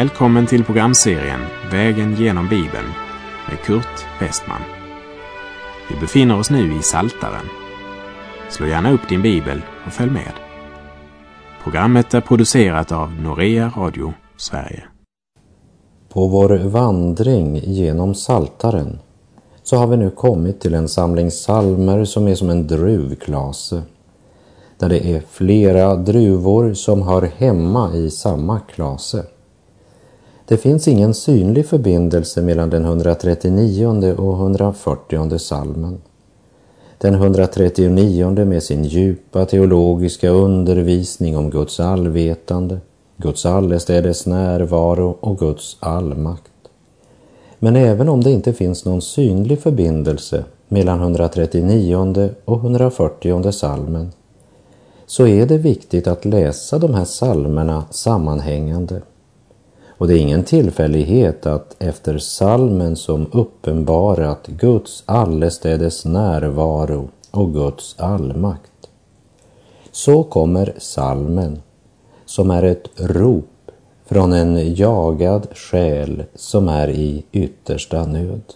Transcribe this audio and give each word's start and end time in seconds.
Välkommen 0.00 0.46
till 0.46 0.64
programserien 0.64 1.40
Vägen 1.70 2.14
genom 2.14 2.48
Bibeln 2.48 2.86
med 3.48 3.60
Kurt 3.64 4.20
Westman. 4.20 4.60
Vi 5.90 6.00
befinner 6.00 6.38
oss 6.38 6.50
nu 6.50 6.78
i 6.78 6.82
Saltaren. 6.82 7.44
Slå 8.50 8.66
gärna 8.66 8.92
upp 8.92 9.08
din 9.08 9.22
bibel 9.22 9.62
och 9.86 9.92
följ 9.92 10.10
med. 10.10 10.32
Programmet 11.62 12.14
är 12.14 12.20
producerat 12.20 12.92
av 12.92 13.12
Norea 13.12 13.72
Radio 13.76 14.12
Sverige. 14.36 14.84
På 16.08 16.26
vår 16.26 16.58
vandring 16.58 17.56
genom 17.56 18.14
Saltaren 18.14 18.98
så 19.62 19.76
har 19.76 19.86
vi 19.86 19.96
nu 19.96 20.10
kommit 20.10 20.60
till 20.60 20.74
en 20.74 20.88
samling 20.88 21.30
salmer 21.30 22.04
som 22.04 22.28
är 22.28 22.34
som 22.34 22.50
en 22.50 22.66
druvklase 22.66 23.82
där 24.78 24.88
det 24.88 25.14
är 25.14 25.22
flera 25.30 25.96
druvor 25.96 26.74
som 26.74 27.02
hör 27.02 27.22
hemma 27.22 27.94
i 27.94 28.10
samma 28.10 28.60
klase. 28.60 29.24
Det 30.50 30.56
finns 30.56 30.88
ingen 30.88 31.14
synlig 31.14 31.66
förbindelse 31.66 32.42
mellan 32.42 32.70
den 32.70 32.84
139 32.84 34.14
och 34.18 34.34
140 34.34 35.38
salmen. 35.38 35.98
Den 36.98 37.14
139 37.14 38.44
med 38.44 38.62
sin 38.62 38.84
djupa 38.84 39.44
teologiska 39.44 40.30
undervisning 40.30 41.36
om 41.36 41.50
Guds 41.50 41.80
allvetande, 41.80 42.78
Guds 43.16 43.46
allestädes 43.46 44.26
närvaro 44.26 45.16
och 45.20 45.38
Guds 45.38 45.76
allmakt. 45.80 46.52
Men 47.58 47.76
även 47.76 48.08
om 48.08 48.22
det 48.24 48.30
inte 48.30 48.52
finns 48.52 48.84
någon 48.84 49.02
synlig 49.02 49.60
förbindelse 49.60 50.44
mellan 50.68 51.00
139 51.00 52.30
och 52.44 52.56
140 52.56 53.52
salmen 53.52 54.12
så 55.06 55.26
är 55.26 55.46
det 55.46 55.58
viktigt 55.58 56.06
att 56.06 56.24
läsa 56.24 56.78
de 56.78 56.94
här 56.94 57.04
salmerna 57.04 57.84
sammanhängande. 57.90 59.00
Och 60.00 60.08
det 60.08 60.14
är 60.14 60.18
ingen 60.18 60.44
tillfällighet 60.44 61.46
att 61.46 61.76
efter 61.78 62.18
salmen 62.18 62.96
som 62.96 63.26
uppenbarat 63.32 64.46
Guds 64.46 65.02
allestädes 65.06 66.04
närvaro 66.04 67.08
och 67.30 67.52
Guds 67.52 67.94
allmakt, 67.98 68.88
så 69.92 70.22
kommer 70.22 70.74
salmen 70.78 71.62
som 72.24 72.50
är 72.50 72.62
ett 72.62 72.88
rop 72.96 73.70
från 74.06 74.32
en 74.32 74.74
jagad 74.74 75.48
själ 75.52 76.24
som 76.34 76.68
är 76.68 76.88
i 76.88 77.24
yttersta 77.32 78.06
nöd. 78.06 78.54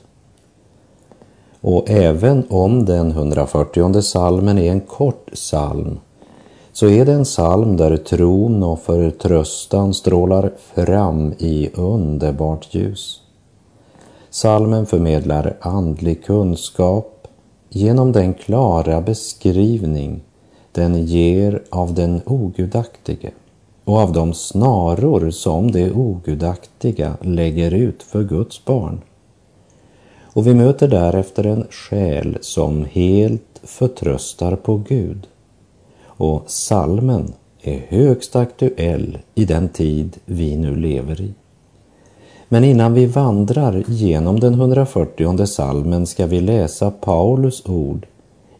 Och 1.60 1.90
även 1.90 2.46
om 2.50 2.84
den 2.84 3.10
140 3.10 4.02
salmen 4.02 4.58
är 4.58 4.70
en 4.70 4.80
kort 4.80 5.30
psalm 5.32 5.98
så 6.74 6.88
är 6.88 7.04
det 7.04 7.12
en 7.12 7.24
psalm 7.24 7.76
där 7.76 7.96
tron 7.96 8.62
och 8.62 8.80
förtröstan 8.80 9.94
strålar 9.94 10.52
fram 10.74 11.32
i 11.38 11.70
underbart 11.74 12.74
ljus. 12.74 13.20
Salmen 14.30 14.86
förmedlar 14.86 15.56
andlig 15.60 16.24
kunskap 16.24 17.28
genom 17.68 18.12
den 18.12 18.34
klara 18.34 19.00
beskrivning 19.00 20.22
den 20.72 21.06
ger 21.06 21.62
av 21.70 21.94
den 21.94 22.20
ogudaktige 22.26 23.30
och 23.84 23.98
av 23.98 24.12
de 24.12 24.34
snaror 24.34 25.30
som 25.30 25.72
det 25.72 25.92
ogudaktiga 25.92 27.16
lägger 27.20 27.74
ut 27.74 28.02
för 28.02 28.22
Guds 28.22 28.64
barn. 28.64 29.00
Och 30.22 30.46
vi 30.46 30.54
möter 30.54 30.88
därefter 30.88 31.46
en 31.46 31.66
själ 31.70 32.38
som 32.40 32.84
helt 32.84 33.60
förtröstar 33.62 34.56
på 34.56 34.76
Gud 34.76 35.26
och 36.16 36.42
salmen 36.46 37.32
är 37.62 37.86
högst 37.88 38.36
aktuell 38.36 39.18
i 39.34 39.44
den 39.44 39.68
tid 39.68 40.16
vi 40.24 40.56
nu 40.56 40.76
lever 40.76 41.20
i. 41.20 41.34
Men 42.48 42.64
innan 42.64 42.94
vi 42.94 43.06
vandrar 43.06 43.84
genom 43.88 44.40
den 44.40 44.54
140 44.54 45.46
salmen 45.46 46.06
ska 46.06 46.26
vi 46.26 46.40
läsa 46.40 46.90
Paulus 46.90 47.66
ord 47.66 48.06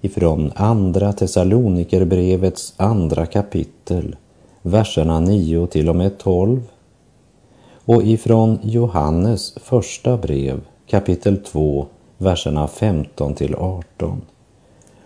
ifrån 0.01 0.53
Andra 0.55 1.13
Thessalonikerbrevets 1.13 2.75
andra 2.77 3.27
kapitel, 3.27 4.17
verserna 4.63 5.21
9 5.21 5.67
till 5.67 5.89
och 5.89 5.97
med 5.97 6.19
12 6.19 6.61
och 7.85 8.03
ifrån 8.03 8.59
Johannes 8.63 9.55
första 9.57 10.17
brev, 10.17 10.61
kapitel 10.87 11.37
2, 11.37 11.87
verserna 12.19 12.69
15 12.69 13.35
till 13.35 13.55
18 13.55 14.21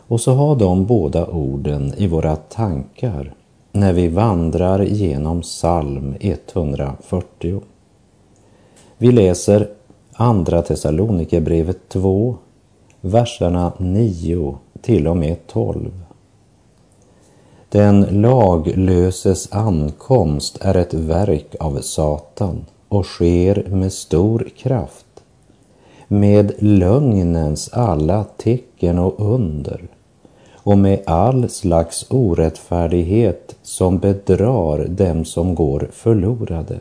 och 0.08 0.20
så 0.20 0.32
ha 0.32 0.54
de 0.54 0.86
båda 0.86 1.26
orden 1.26 1.94
i 1.96 2.06
våra 2.06 2.36
tankar 2.36 3.34
när 3.72 3.92
vi 3.92 4.08
vandrar 4.08 4.82
genom 4.82 5.42
psalm 5.42 6.14
140. 6.20 7.62
Vi 8.98 9.12
läser 9.12 9.68
Andra 10.12 10.62
Thessalonikerbrevet 10.62 11.88
2, 11.88 12.36
verserna 13.00 13.72
9 13.78 14.58
till 14.82 15.08
och 15.08 15.16
med 15.16 15.47
12. 15.47 15.91
Den 17.68 18.00
laglöses 18.10 19.52
ankomst 19.52 20.58
är 20.60 20.74
ett 20.74 20.94
verk 20.94 21.54
av 21.60 21.80
Satan 21.80 22.66
och 22.88 23.06
sker 23.06 23.64
med 23.68 23.92
stor 23.92 24.48
kraft, 24.56 25.06
med 26.08 26.52
lögnens 26.58 27.70
alla 27.72 28.24
tecken 28.24 28.98
och 28.98 29.14
under 29.34 29.88
och 30.68 30.78
med 30.78 31.00
all 31.06 31.48
slags 31.48 32.06
orättfärdighet 32.10 33.56
som 33.62 33.98
bedrar 33.98 34.84
dem 34.88 35.24
som 35.24 35.54
går 35.54 35.88
förlorade, 35.92 36.80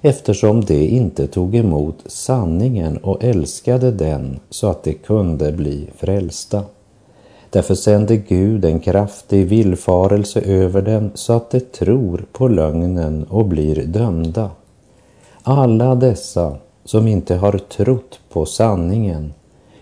eftersom 0.00 0.64
de 0.64 0.88
inte 0.88 1.26
tog 1.26 1.56
emot 1.56 1.96
sanningen 2.06 2.96
och 2.96 3.24
älskade 3.24 3.90
den 3.90 4.40
så 4.50 4.66
att 4.66 4.82
de 4.82 4.92
kunde 4.92 5.52
bli 5.52 5.88
frälsta. 5.96 6.62
Därför 7.50 7.74
sände 7.74 8.16
Gud 8.16 8.64
en 8.64 8.80
kraftig 8.80 9.46
villfarelse 9.46 10.40
över 10.40 10.82
dem 10.82 11.10
så 11.14 11.32
att 11.32 11.50
de 11.50 11.60
tror 11.60 12.24
på 12.32 12.48
lögnen 12.48 13.24
och 13.24 13.44
blir 13.44 13.86
dömda. 13.86 14.50
Alla 15.42 15.94
dessa 15.94 16.56
som 16.84 17.08
inte 17.08 17.34
har 17.34 17.58
trott 17.58 18.20
på 18.28 18.46
sanningen 18.46 19.32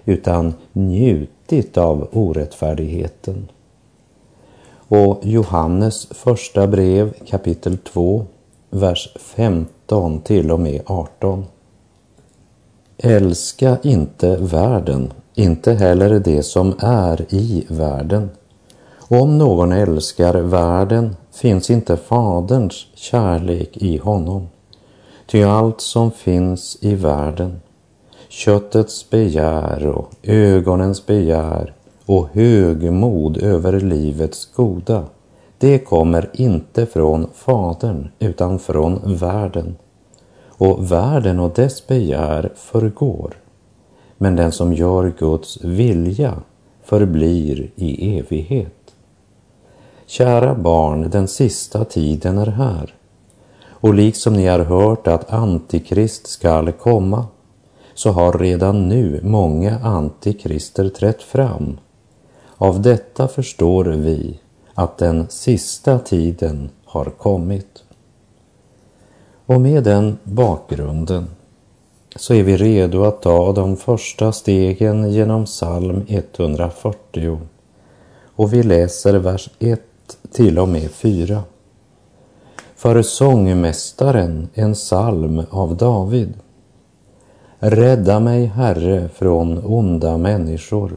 utan 0.04 0.54
njut 0.72 1.30
riktigt 1.48 1.78
av 1.78 2.08
orättfärdigheten. 2.12 3.48
Och 4.88 5.20
Johannes 5.22 6.06
första 6.06 6.66
brev 6.66 7.12
kapitel 7.26 7.78
2, 7.78 8.26
vers 8.70 9.08
15 9.20 10.20
till 10.20 10.50
och 10.50 10.60
med 10.60 10.82
18. 10.86 11.44
Älska 12.98 13.78
inte 13.82 14.36
världen, 14.36 15.12
inte 15.34 15.72
heller 15.72 16.20
det 16.20 16.42
som 16.42 16.74
är 16.78 17.34
i 17.34 17.66
världen. 17.68 18.30
Om 19.08 19.38
någon 19.38 19.72
älskar 19.72 20.34
världen 20.34 21.16
finns 21.32 21.70
inte 21.70 21.96
Faderns 21.96 22.86
kärlek 22.94 23.76
i 23.76 23.96
honom. 23.96 24.48
Ty 25.26 25.42
allt 25.42 25.80
som 25.80 26.10
finns 26.10 26.78
i 26.80 26.94
världen, 26.94 27.60
köttets 28.28 29.10
begär 29.10 29.86
och 29.86 30.10
ögonens 30.22 31.06
begär 31.06 31.74
och 32.06 32.28
högmod 32.32 33.36
över 33.36 33.80
livets 33.80 34.46
goda, 34.54 35.04
det 35.58 35.78
kommer 35.78 36.30
inte 36.32 36.86
från 36.86 37.26
Fadern 37.34 38.08
utan 38.18 38.58
från 38.58 39.16
världen. 39.16 39.76
Och 40.48 40.92
världen 40.92 41.40
och 41.40 41.50
dess 41.54 41.86
begär 41.86 42.52
förgår, 42.56 43.34
men 44.18 44.36
den 44.36 44.52
som 44.52 44.72
gör 44.72 45.12
Guds 45.18 45.64
vilja 45.64 46.34
förblir 46.84 47.70
i 47.76 48.18
evighet. 48.18 48.72
Kära 50.06 50.54
barn, 50.54 51.10
den 51.10 51.28
sista 51.28 51.84
tiden 51.84 52.38
är 52.38 52.46
här. 52.46 52.94
Och 53.68 53.94
liksom 53.94 54.32
ni 54.32 54.46
har 54.46 54.58
hört 54.58 55.06
att 55.06 55.32
Antikrist 55.32 56.26
skall 56.26 56.72
komma 56.72 57.26
så 57.96 58.10
har 58.10 58.32
redan 58.32 58.88
nu 58.88 59.20
många 59.22 59.78
antikrister 59.78 60.88
trätt 60.88 61.22
fram. 61.22 61.78
Av 62.56 62.82
detta 62.82 63.28
förstår 63.28 63.84
vi 63.84 64.40
att 64.74 64.98
den 64.98 65.26
sista 65.28 65.98
tiden 65.98 66.70
har 66.84 67.04
kommit. 67.04 67.84
Och 69.46 69.60
med 69.60 69.84
den 69.84 70.18
bakgrunden 70.22 71.26
så 72.16 72.34
är 72.34 72.42
vi 72.42 72.56
redo 72.56 73.04
att 73.04 73.22
ta 73.22 73.52
de 73.52 73.76
första 73.76 74.32
stegen 74.32 75.12
genom 75.12 75.44
psalm 75.44 76.04
140 76.08 77.38
och 78.36 78.52
vi 78.52 78.62
läser 78.62 79.14
vers 79.14 79.50
1 79.58 79.80
till 80.32 80.58
och 80.58 80.68
med 80.68 80.90
4. 80.90 81.42
För 82.76 83.02
sångmästaren 83.02 84.48
en 84.54 84.74
psalm 84.74 85.42
av 85.50 85.76
David. 85.76 86.34
Rädda 87.58 88.20
mig, 88.20 88.46
Herre, 88.46 89.08
från 89.08 89.64
onda 89.64 90.16
människor. 90.16 90.96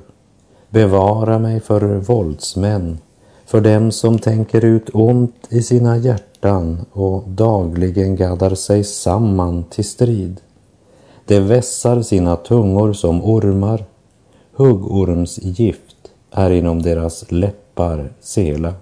Bevara 0.69 1.39
mig 1.39 1.59
för 1.59 1.81
våldsmän, 1.81 2.97
för 3.45 3.61
dem 3.61 3.91
som 3.91 4.19
tänker 4.19 4.65
ut 4.65 4.89
ont 4.93 5.47
i 5.49 5.61
sina 5.61 5.97
hjärtan 5.97 6.85
och 6.91 7.23
dagligen 7.27 8.15
gaddar 8.15 8.55
sig 8.55 8.83
samman 8.83 9.63
till 9.63 9.85
strid. 9.85 10.41
De 11.25 11.39
vässar 11.39 12.01
sina 12.01 12.35
tungor 12.35 12.93
som 12.93 13.23
ormar, 13.23 13.85
huggormsgift 14.55 16.11
är 16.31 16.51
inom 16.51 16.81
deras 16.81 17.31
läppar 17.31 18.13
sela. 18.19 18.73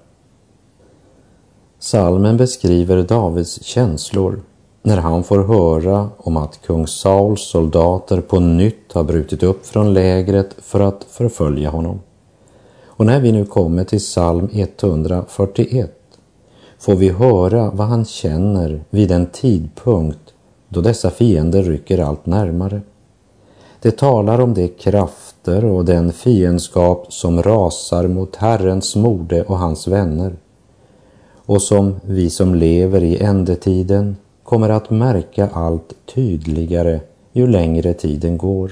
Salmen 1.80 2.38
beskriver 2.38 3.04
Davids 3.04 3.64
känslor 3.64 4.42
när 4.88 4.98
han 4.98 5.24
får 5.24 5.44
höra 5.44 6.10
om 6.18 6.38
att 6.38 6.62
kung 6.62 6.88
Sauls 6.88 7.42
soldater 7.42 8.22
på 8.22 8.40
nytt 8.40 8.94
har 8.94 9.04
brutit 9.04 9.44
upp 9.44 9.66
från 9.66 9.94
lägret 9.94 10.56
för 10.62 10.80
att 10.80 11.06
förfölja 11.10 11.70
honom. 11.70 12.00
Och 12.86 13.06
när 13.06 13.20
vi 13.20 13.32
nu 13.32 13.46
kommer 13.46 13.84
till 13.84 14.00
psalm 14.00 14.50
141 14.52 15.92
får 16.80 16.96
vi 16.96 17.10
höra 17.10 17.72
vad 17.72 17.88
han 17.88 18.06
känner 18.06 18.84
vid 18.90 19.10
den 19.10 19.26
tidpunkt 19.26 20.34
då 20.70 20.82
dessa 20.82 21.10
fiender 21.10 21.64
rycker 21.64 22.00
allt 22.00 22.26
närmare. 22.26 22.82
Det 23.82 23.98
talar 23.98 24.40
om 24.40 24.54
de 24.54 24.68
krafter 24.68 25.66
och 25.66 25.86
den 25.86 26.14
fiendskap 26.14 27.14
som 27.14 27.44
rasar 27.44 28.08
mot 28.08 28.36
Herrens 28.36 28.96
mode 28.96 29.44
och 29.44 29.58
hans 29.58 29.88
vänner 29.88 30.36
och 31.36 31.62
som 31.62 31.96
vi 32.04 32.30
som 32.30 32.56
lever 32.56 33.04
i 33.04 33.18
ändetiden 33.18 34.16
kommer 34.48 34.70
att 34.70 34.90
märka 34.90 35.50
allt 35.54 35.94
tydligare 36.06 37.00
ju 37.32 37.48
längre 37.48 37.94
tiden 37.94 38.38
går. 38.38 38.72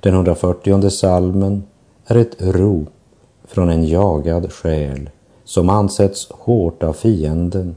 Den 0.00 0.14
140 0.14 0.90
salmen 0.90 1.62
är 2.06 2.16
ett 2.16 2.36
rop 2.38 2.88
från 3.44 3.70
en 3.70 3.84
jagad 3.84 4.52
själ 4.52 5.10
som 5.44 5.70
ansätts 5.70 6.30
hårt 6.30 6.82
av 6.82 6.92
fienden, 6.92 7.76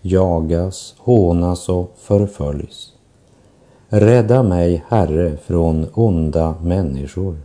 jagas, 0.00 0.94
hånas 0.98 1.68
och 1.68 1.92
förföljs. 1.96 2.92
Rädda 3.88 4.42
mig, 4.42 4.84
Herre, 4.88 5.36
från 5.36 5.86
onda 5.94 6.54
människor. 6.62 7.36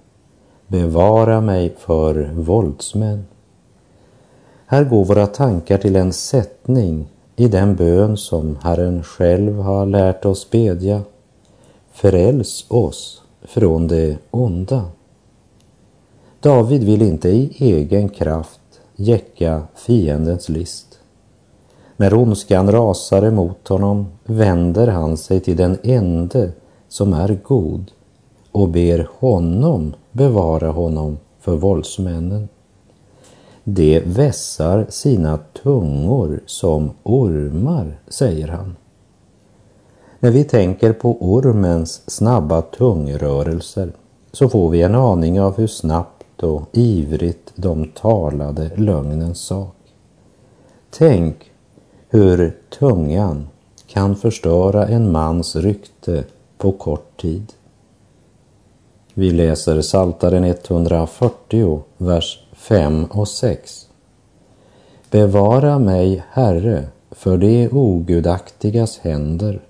Bevara 0.68 1.42
mig 1.42 1.76
för 1.78 2.32
våldsmän. 2.34 3.26
Här 4.66 4.84
går 4.84 5.06
våra 5.06 5.28
tankar 5.28 5.78
till 5.78 5.96
en 5.96 6.14
sättning 6.14 7.08
i 7.40 7.48
den 7.48 7.76
bön 7.76 8.18
som 8.18 8.58
Herren 8.62 9.04
själv 9.04 9.60
har 9.60 9.86
lärt 9.86 10.26
oss 10.26 10.50
bedja. 10.50 11.02
Fräls 11.92 12.66
oss 12.68 13.22
från 13.42 13.88
det 13.88 14.18
onda. 14.32 14.86
David 16.40 16.84
vill 16.84 17.02
inte 17.02 17.30
i 17.30 17.56
egen 17.60 18.10
kraft 18.10 18.60
jäcka 18.96 19.62
fiendens 19.76 20.50
list. 20.50 21.00
När 21.98 22.14
ondskan 22.14 22.72
rasar 22.72 23.24
emot 23.24 23.68
honom 23.68 24.08
vänder 24.24 24.88
han 24.88 25.18
sig 25.18 25.40
till 25.40 25.58
den 25.58 25.78
ende 25.84 26.52
som 26.88 27.14
är 27.14 27.40
god 27.44 27.92
och 28.52 28.70
ber 28.70 29.08
honom 29.20 29.94
bevara 30.12 30.72
honom 30.72 31.18
för 31.40 31.56
våldsmännen. 31.56 32.50
De 33.72 34.00
vässar 34.00 34.86
sina 34.90 35.40
tungor 35.64 36.40
som 36.46 36.92
ormar, 37.04 38.00
säger 38.08 38.48
han. 38.48 38.76
När 40.20 40.32
vi 40.32 40.44
tänker 40.44 40.94
på 40.94 41.18
ormens 41.20 42.02
snabba 42.12 42.62
tungrörelser 42.62 43.92
så 44.32 44.50
får 44.50 44.70
vi 44.70 44.82
en 44.82 44.96
aning 44.96 45.42
av 45.42 45.58
hur 45.58 45.68
snabbt 45.68 46.44
och 46.44 46.62
ivrigt 46.72 47.52
de 47.56 47.88
talade 47.88 48.72
lögnens 48.76 49.40
sak. 49.40 49.76
Tänk 50.90 51.52
hur 52.10 52.58
tungan 52.80 53.48
kan 53.88 54.16
förstöra 54.16 54.88
en 54.88 55.12
mans 55.12 55.56
rykte 55.56 56.24
på 56.58 56.72
kort 56.72 57.22
tid. 57.22 57.54
Vi 59.20 59.32
läser 59.32 59.82
Saltaren 59.82 60.44
140, 60.44 61.84
vers 61.98 62.44
5 62.54 63.06
och 63.06 63.28
6. 63.28 63.88
Bevara 65.12 65.80
mig, 65.80 66.24
Herre, 66.32 66.86
för 67.12 67.38
de 67.38 67.70
ogudaktigas 67.72 68.98
händer. 68.98 69.62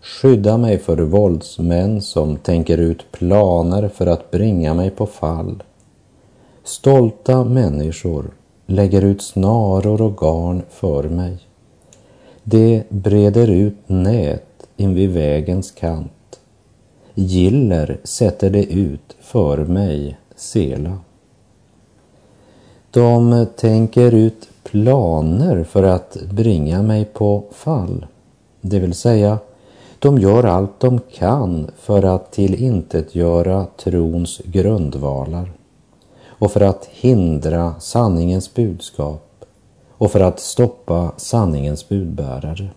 Skydda 0.00 0.56
mig 0.56 0.78
för 0.78 0.98
våldsmän 0.98 2.02
som 2.02 2.36
tänker 2.36 2.78
ut 2.78 3.12
planer 3.12 3.88
för 3.88 4.06
att 4.06 4.30
bringa 4.30 4.74
mig 4.74 4.90
på 4.90 5.06
fall. 5.06 5.62
Stolta 6.64 7.44
människor 7.44 8.30
lägger 8.66 9.02
ut 9.02 9.22
snaror 9.22 10.02
och 10.02 10.16
garn 10.16 10.62
för 10.70 11.02
mig. 11.02 11.38
De 12.44 12.82
breder 12.88 13.50
ut 13.50 13.78
nät 13.86 14.66
invid 14.76 15.10
vägens 15.10 15.70
kant. 15.70 16.12
Giller 17.18 18.00
sätter 18.04 18.50
det 18.50 18.64
ut 18.64 19.16
för 19.20 19.58
mig 19.58 20.18
sela. 20.34 20.98
De 22.90 23.46
tänker 23.56 24.14
ut 24.14 24.48
planer 24.62 25.64
för 25.64 25.82
att 25.82 26.16
bringa 26.32 26.82
mig 26.82 27.04
på 27.04 27.44
fall. 27.50 28.06
Det 28.60 28.78
vill 28.78 28.94
säga, 28.94 29.38
de 29.98 30.18
gör 30.18 30.44
allt 30.44 30.80
de 30.80 31.00
kan 31.14 31.70
för 31.78 32.02
att 32.02 32.32
tillintetgöra 32.32 33.66
trons 33.76 34.40
grundvalar 34.44 35.52
och 36.26 36.52
för 36.52 36.60
att 36.60 36.84
hindra 36.84 37.74
sanningens 37.80 38.54
budskap 38.54 39.44
och 39.90 40.10
för 40.10 40.20
att 40.20 40.40
stoppa 40.40 41.12
sanningens 41.16 41.88
budbärare. 41.88 42.68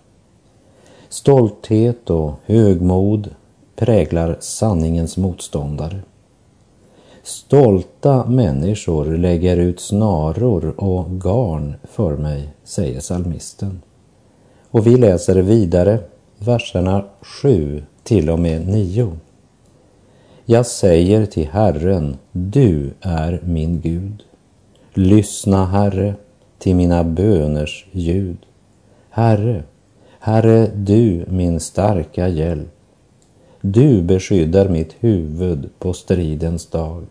Stolthet 1.09 2.09
och 2.09 2.33
högmod 2.45 3.29
präglar 3.79 4.37
sanningens 4.39 5.17
motståndare. 5.17 5.99
Stolta 7.23 8.25
människor 8.25 9.05
lägger 9.17 9.57
ut 9.57 9.79
snaror 9.79 10.73
och 10.77 11.21
garn 11.21 11.75
för 11.83 12.17
mig, 12.17 12.49
säger 12.63 12.99
salmisten. 12.99 13.81
Och 14.71 14.87
vi 14.87 14.97
läser 14.97 15.35
vidare 15.35 15.99
verserna 16.37 17.05
7 17.21 17.83
till 18.03 18.29
och 18.29 18.39
med 18.39 18.67
9. 18.67 19.11
Jag 20.45 20.65
säger 20.65 21.25
till 21.25 21.47
Herren, 21.47 22.17
du 22.31 22.93
är 23.01 23.41
min 23.43 23.81
Gud. 23.81 24.23
Lyssna, 24.93 25.65
Herre, 25.65 26.13
till 26.57 26.75
mina 26.75 27.03
böners 27.03 27.85
ljud. 27.91 28.37
Herre, 29.09 29.63
Herre, 30.19 30.67
du 30.75 31.25
min 31.29 31.59
starka 31.59 32.27
hjälp. 32.27 32.78
Du 33.61 34.01
beskyddar 34.01 34.69
mitt 34.69 34.95
huvud 34.99 35.69
på 35.79 35.93
stridens 35.93 36.65
dag. 36.65 37.03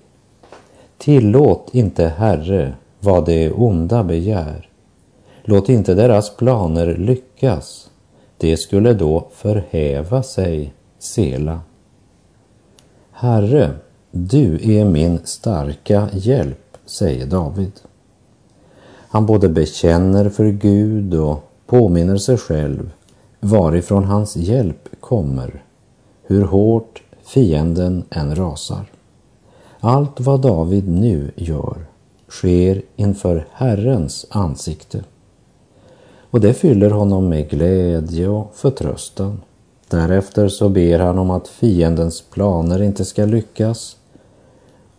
Tillåt 0.98 1.68
inte, 1.72 2.08
Herre, 2.08 2.74
vad 3.00 3.26
det 3.26 3.52
onda 3.52 4.04
begär. 4.04 4.68
Låt 5.42 5.68
inte 5.68 5.94
deras 5.94 6.36
planer 6.36 6.96
lyckas. 6.96 7.90
Det 8.36 8.56
skulle 8.56 8.94
då 8.94 9.28
förhäva 9.32 10.22
sig, 10.22 10.72
Sela. 10.98 11.60
Herre, 13.10 13.70
du 14.10 14.76
är 14.78 14.84
min 14.84 15.18
starka 15.24 16.08
hjälp, 16.12 16.76
säger 16.86 17.26
David. 17.26 17.72
Han 19.08 19.26
både 19.26 19.48
bekänner 19.48 20.28
för 20.28 20.44
Gud 20.44 21.14
och 21.14 21.50
påminner 21.66 22.16
sig 22.16 22.36
själv 22.36 22.90
varifrån 23.40 24.04
hans 24.04 24.36
hjälp 24.36 24.88
kommer, 25.00 25.62
hur 26.28 26.42
hårt 26.42 27.02
fienden 27.24 28.04
än 28.10 28.34
rasar. 28.34 28.90
Allt 29.80 30.20
vad 30.20 30.40
David 30.40 30.88
nu 30.88 31.30
gör 31.36 31.86
sker 32.28 32.82
inför 32.96 33.46
Herrens 33.52 34.26
ansikte. 34.30 35.04
Och 36.30 36.40
det 36.40 36.54
fyller 36.54 36.90
honom 36.90 37.28
med 37.28 37.50
glädje 37.50 38.28
och 38.28 38.50
förtröstan. 38.54 39.40
Därefter 39.88 40.48
så 40.48 40.68
ber 40.68 40.98
han 40.98 41.18
om 41.18 41.30
att 41.30 41.48
fiendens 41.48 42.22
planer 42.22 42.82
inte 42.82 43.04
ska 43.04 43.24
lyckas. 43.24 43.96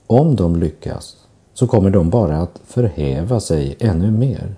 Om 0.08 0.36
de 0.36 0.56
lyckas 0.56 1.18
så 1.54 1.68
kommer 1.68 1.90
de 1.90 2.10
bara 2.10 2.38
att 2.38 2.62
förhäva 2.66 3.40
sig 3.40 3.76
ännu 3.80 4.12
mer. 4.12 4.56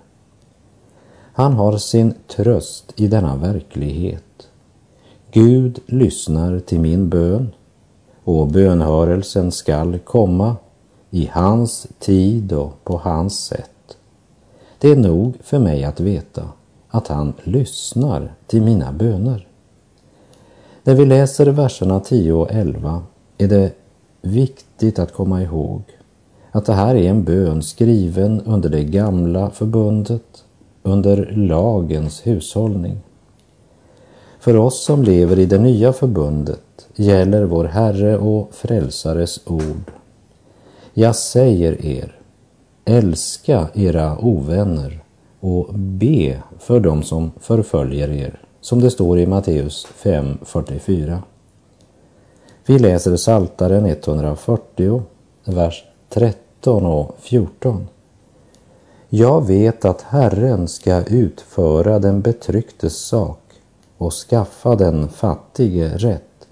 Han 1.32 1.52
har 1.52 1.76
sin 1.76 2.14
tröst 2.36 2.92
i 2.96 3.08
denna 3.08 3.36
verklighet. 3.36 4.48
Gud 5.34 5.78
lyssnar 5.86 6.58
till 6.58 6.80
min 6.80 7.08
bön 7.08 7.54
och 8.24 8.46
bönhörelsen 8.46 9.52
skall 9.52 9.98
komma 9.98 10.56
i 11.10 11.30
hans 11.32 11.86
tid 11.98 12.52
och 12.52 12.84
på 12.84 12.96
hans 12.96 13.44
sätt. 13.44 13.96
Det 14.78 14.90
är 14.90 14.96
nog 14.96 15.34
för 15.42 15.58
mig 15.58 15.84
att 15.84 16.00
veta 16.00 16.48
att 16.88 17.08
han 17.08 17.32
lyssnar 17.42 18.32
till 18.46 18.62
mina 18.62 18.92
böner. 18.92 19.46
När 20.84 20.94
vi 20.94 21.04
läser 21.04 21.46
verserna 21.46 22.00
10 22.00 22.32
och 22.32 22.50
11 22.50 23.02
är 23.38 23.48
det 23.48 23.72
viktigt 24.22 24.98
att 24.98 25.12
komma 25.12 25.42
ihåg 25.42 25.82
att 26.50 26.66
det 26.66 26.74
här 26.74 26.94
är 26.94 27.10
en 27.10 27.24
bön 27.24 27.62
skriven 27.62 28.40
under 28.40 28.68
det 28.68 28.84
gamla 28.84 29.50
förbundet 29.50 30.44
under 30.82 31.32
lagens 31.36 32.26
hushållning. 32.26 32.98
För 34.42 34.56
oss 34.56 34.84
som 34.84 35.02
lever 35.02 35.38
i 35.38 35.46
det 35.46 35.58
nya 35.58 35.92
förbundet 35.92 36.88
gäller 36.94 37.44
vår 37.44 37.64
Herre 37.64 38.18
och 38.18 38.54
Frälsares 38.54 39.40
ord. 39.46 39.92
Jag 40.94 41.16
säger 41.16 41.86
er, 41.86 42.18
älska 42.84 43.68
era 43.74 44.18
ovänner 44.18 45.02
och 45.40 45.74
be 45.74 46.42
för 46.58 46.80
dem 46.80 47.02
som 47.02 47.32
förföljer 47.40 48.10
er, 48.10 48.40
som 48.60 48.80
det 48.80 48.90
står 48.90 49.18
i 49.18 49.26
Matteus 49.26 49.86
5.44. 50.02 51.18
Vi 52.66 52.78
läser 52.78 53.16
Saltaren 53.16 53.86
140, 53.86 55.02
vers 55.44 55.84
13 56.08 56.86
och 56.86 57.16
14. 57.18 57.88
Jag 59.08 59.46
vet 59.46 59.84
att 59.84 60.02
Herren 60.02 60.68
ska 60.68 61.02
utföra 61.04 61.98
den 61.98 62.20
betrycktes 62.20 62.96
sak 62.96 63.41
och 64.02 64.12
skaffa 64.12 64.76
den 64.76 65.08
fattige 65.08 65.88
rätt. 65.96 66.48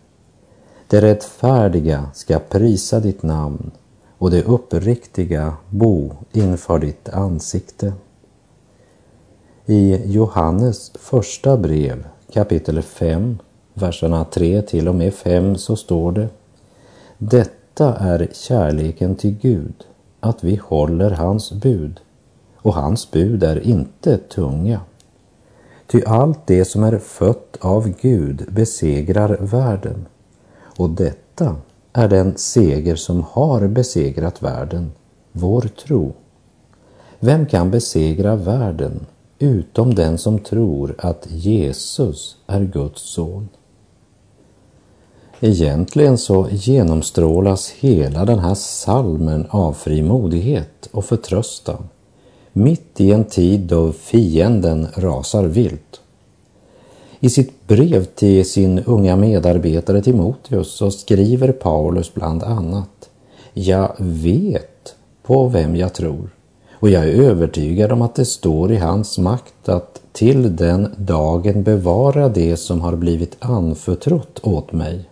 Det 0.88 1.00
rättfärdiga 1.00 2.10
ska 2.14 2.38
prisa 2.38 3.00
ditt 3.00 3.22
namn 3.22 3.70
och 4.18 4.30
det 4.30 4.42
uppriktiga 4.42 5.56
bo 5.70 6.12
inför 6.32 6.78
ditt 6.78 7.08
ansikte. 7.08 7.92
I 9.66 10.12
Johannes 10.12 10.92
första 10.94 11.56
brev 11.56 12.06
kapitel 12.32 12.82
5, 12.82 13.38
verserna 13.74 14.24
3 14.24 14.62
till 14.62 14.88
och 14.88 14.94
med 14.94 15.14
5 15.14 15.56
så 15.56 15.76
står 15.76 16.12
det 16.12 16.28
Detta 17.18 17.96
är 17.96 18.28
kärleken 18.32 19.16
till 19.16 19.36
Gud, 19.42 19.74
att 20.20 20.44
vi 20.44 20.56
håller 20.56 21.10
hans 21.10 21.52
bud 21.52 22.00
och 22.56 22.74
hans 22.74 23.10
bud 23.10 23.42
är 23.42 23.66
inte 23.66 24.18
tunga. 24.18 24.80
Ty 25.90 26.02
allt 26.06 26.46
det 26.46 26.64
som 26.64 26.84
är 26.84 26.98
fött 26.98 27.56
av 27.60 27.88
Gud 28.00 28.44
besegrar 28.48 29.36
världen 29.40 30.06
och 30.76 30.90
detta 30.90 31.56
är 31.92 32.08
den 32.08 32.36
seger 32.36 32.96
som 32.96 33.24
har 33.30 33.68
besegrat 33.68 34.42
världen, 34.42 34.92
vår 35.32 35.60
tro. 35.60 36.12
Vem 37.20 37.46
kan 37.46 37.70
besegra 37.70 38.36
världen 38.36 39.06
utom 39.38 39.94
den 39.94 40.18
som 40.18 40.38
tror 40.38 40.94
att 40.98 41.26
Jesus 41.30 42.36
är 42.46 42.64
Guds 42.64 43.02
son? 43.02 43.48
Egentligen 45.40 46.18
så 46.18 46.48
genomstrålas 46.50 47.70
hela 47.70 48.24
den 48.24 48.38
här 48.38 48.54
salmen 48.54 49.46
av 49.50 49.72
frimodighet 49.72 50.88
och 50.92 51.04
förtröstan 51.04 51.88
mitt 52.52 53.00
i 53.00 53.12
en 53.12 53.24
tid 53.24 53.60
då 53.60 53.92
fienden 53.92 54.86
rasar 54.94 55.44
vilt. 55.44 56.00
I 57.20 57.30
sitt 57.30 57.66
brev 57.66 58.04
till 58.04 58.50
sin 58.50 58.78
unga 58.78 59.16
medarbetare 59.16 60.02
Timoteus 60.02 60.72
så 60.72 60.90
skriver 60.90 61.52
Paulus 61.52 62.14
bland 62.14 62.42
annat 62.42 63.10
Jag 63.52 63.92
vet 63.98 64.94
på 65.22 65.48
vem 65.48 65.76
jag 65.76 65.94
tror 65.94 66.30
och 66.80 66.90
jag 66.90 67.04
är 67.04 67.22
övertygad 67.22 67.92
om 67.92 68.02
att 68.02 68.14
det 68.14 68.24
står 68.24 68.72
i 68.72 68.76
hans 68.76 69.18
makt 69.18 69.68
att 69.68 70.00
till 70.12 70.56
den 70.56 70.94
dagen 70.96 71.62
bevara 71.62 72.28
det 72.28 72.56
som 72.56 72.80
har 72.80 72.96
blivit 72.96 73.36
anförtrott 73.38 74.40
åt 74.42 74.72
mig. 74.72 75.09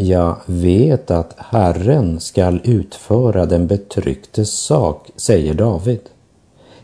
Jag 0.00 0.36
vet 0.46 1.10
att 1.10 1.34
Herren 1.36 2.20
skall 2.20 2.60
utföra 2.64 3.46
den 3.46 3.66
betrycktes 3.66 4.50
sak, 4.50 5.10
säger 5.16 5.54
David. 5.54 6.00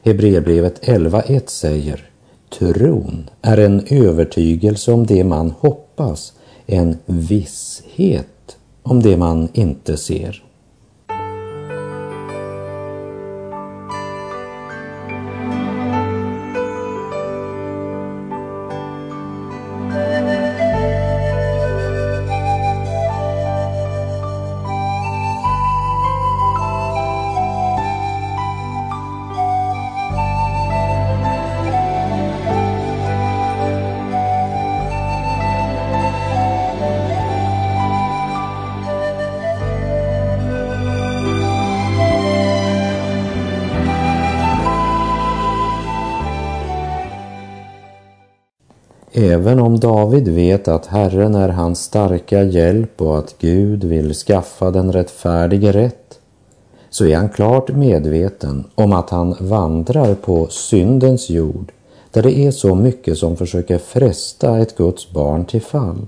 Hebreerbrevet 0.03 0.85
11.1 0.89 1.43
säger 1.47 2.11
Tron 2.59 3.31
är 3.43 3.59
en 3.59 3.85
övertygelse 3.91 4.93
om 4.93 5.07
det 5.07 5.25
man 5.25 5.51
hoppas, 5.51 6.33
en 6.67 6.99
visshet 7.07 8.57
om 8.83 9.03
det 9.03 9.17
man 9.17 9.49
inte 9.53 9.97
ser. 9.97 10.44
Även 49.17 49.61
om 49.61 49.81
David 49.81 50.29
vet 50.29 50.69
att 50.69 50.87
Herren 50.87 51.35
är 51.35 51.49
hans 51.49 51.83
starka 51.83 52.43
hjälp 52.43 53.01
och 53.03 53.19
att 53.19 53.35
Gud 53.39 53.85
vill 53.85 54.15
skaffa 54.15 54.71
den 54.71 54.93
rättfärdige 54.93 55.73
rätt, 55.73 56.19
så 56.91 57.07
är 57.07 57.17
han 57.17 57.29
klart 57.29 57.69
medveten 57.69 58.65
om 58.75 58.93
att 58.93 59.11
han 59.11 59.37
vandrar 59.41 60.15
på 60.15 60.47
syndens 60.47 61.31
jord 61.31 61.73
där 62.11 62.23
det 62.23 62.39
är 62.39 62.51
så 62.51 62.75
mycket 62.75 63.19
som 63.19 63.37
försöker 63.37 63.79
fresta 63.79 64.59
ett 64.59 64.77
Guds 64.77 65.11
barn 65.11 65.45
till 65.45 65.63
fall. 65.63 66.07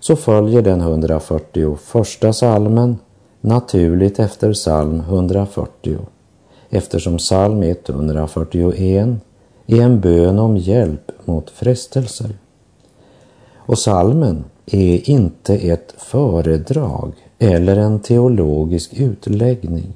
Så 0.00 0.16
följer 0.16 0.62
den 0.62 0.80
141 0.80 2.36
salmen 2.36 2.98
naturligt 3.40 4.18
efter 4.18 4.52
psalm 4.52 5.00
140 5.00 5.98
eftersom 6.70 7.18
psalm 7.18 7.62
141 7.62 9.08
är 9.70 9.82
en 9.82 10.00
bön 10.00 10.38
om 10.38 10.56
hjälp 10.56 11.10
mot 11.24 11.50
frestelser. 11.50 12.38
Och 13.56 13.78
salmen 13.78 14.44
är 14.66 15.10
inte 15.10 15.54
ett 15.56 15.94
föredrag 15.98 17.12
eller 17.38 17.76
en 17.76 18.00
teologisk 18.00 18.94
utläggning, 18.94 19.92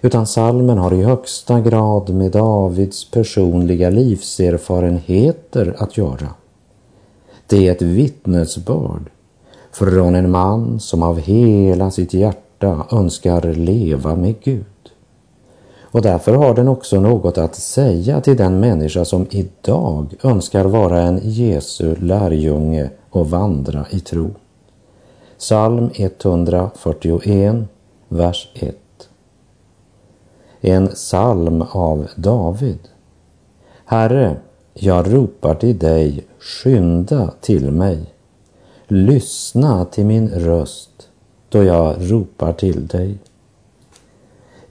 utan 0.00 0.26
salmen 0.26 0.78
har 0.78 0.94
i 0.94 1.02
högsta 1.02 1.60
grad 1.60 2.10
med 2.10 2.32
Davids 2.32 3.10
personliga 3.10 3.90
livserfarenheter 3.90 5.74
att 5.78 5.96
göra. 5.96 6.28
Det 7.46 7.68
är 7.68 7.72
ett 7.72 7.82
vittnesbörd 7.82 9.10
från 9.72 10.14
en 10.14 10.30
man 10.30 10.80
som 10.80 11.02
av 11.02 11.18
hela 11.20 11.90
sitt 11.90 12.14
hjärta 12.14 12.86
önskar 12.92 13.54
leva 13.54 14.14
med 14.14 14.34
Gud. 14.40 14.64
Och 15.94 16.02
därför 16.02 16.34
har 16.34 16.54
den 16.54 16.68
också 16.68 17.00
något 17.00 17.38
att 17.38 17.54
säga 17.54 18.20
till 18.20 18.36
den 18.36 18.60
människa 18.60 19.04
som 19.04 19.26
idag 19.30 20.14
önskar 20.22 20.64
vara 20.64 21.00
en 21.00 21.20
Jesu 21.22 21.96
lärjunge 21.96 22.90
och 23.10 23.30
vandra 23.30 23.86
i 23.90 24.00
tro. 24.00 24.30
Psalm 25.38 25.90
141, 25.94 27.56
vers 28.08 28.48
1. 28.54 28.76
En 30.60 30.88
psalm 30.88 31.62
av 31.62 32.08
David. 32.16 32.78
Herre, 33.84 34.36
jag 34.74 35.14
ropar 35.14 35.54
till 35.54 35.78
dig, 35.78 36.24
skynda 36.38 37.30
till 37.40 37.70
mig. 37.70 38.14
Lyssna 38.86 39.84
till 39.84 40.06
min 40.06 40.28
röst 40.28 41.08
då 41.48 41.64
jag 41.64 42.12
ropar 42.12 42.52
till 42.52 42.86
dig. 42.86 43.18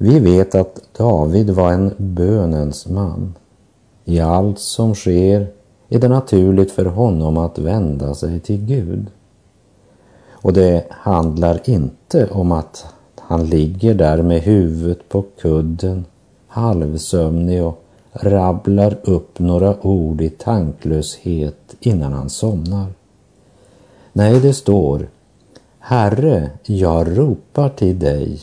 Vi 0.04 0.20
vet 0.20 0.56
att 0.56 0.82
David 0.98 1.50
var 1.50 1.72
en 1.72 1.94
bönens 1.98 2.88
man. 2.88 3.34
I 4.06 4.20
allt 4.20 4.60
som 4.60 4.96
sker 4.96 5.48
är 5.90 6.00
det 6.00 6.08
naturligt 6.08 6.72
för 6.72 6.86
honom 6.86 7.38
att 7.38 7.60
vända 7.60 8.14
sig 8.14 8.40
till 8.40 8.66
Gud. 8.66 9.08
Och 10.32 10.54
det 10.54 10.86
handlar 10.90 11.70
inte 11.70 12.30
om 12.30 12.52
att 12.52 12.86
han 13.20 13.46
ligger 13.46 13.94
där 13.94 14.22
med 14.22 14.42
huvudet 14.42 15.10
på 15.10 15.24
kudden, 15.42 16.06
halvsömnig 16.48 17.64
och 17.64 17.84
rabblar 18.12 18.98
upp 19.04 19.40
några 19.40 19.86
ord 19.88 20.22
i 20.22 20.30
tanklöshet 20.30 21.76
innan 21.80 22.14
han 22.14 22.30
somnar. 22.30 22.88
Nej, 24.14 24.40
det 24.40 24.54
står 24.54 25.08
Herre, 25.80 26.50
jag 26.64 27.18
ropar 27.18 27.70
till 27.70 28.00
dig 28.00 28.40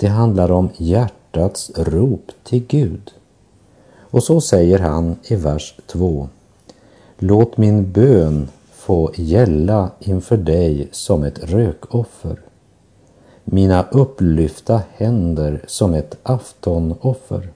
det 0.00 0.08
handlar 0.08 0.50
om 0.50 0.68
hjärtats 0.76 1.70
rop 1.76 2.32
till 2.42 2.66
Gud. 2.66 3.10
Och 3.98 4.22
så 4.22 4.40
säger 4.40 4.78
han 4.78 5.16
i 5.22 5.36
vers 5.36 5.74
2. 5.86 6.28
Låt 7.18 7.56
min 7.56 7.92
bön 7.92 8.48
få 8.72 9.10
gälla 9.14 9.90
inför 9.98 10.36
dig 10.36 10.88
som 10.92 11.24
ett 11.24 11.44
rökoffer. 11.44 12.40
Mina 13.44 13.86
upplyfta 13.90 14.82
händer 14.96 15.64
som 15.66 15.94
ett 15.94 16.16
aftonoffer. 16.22 17.48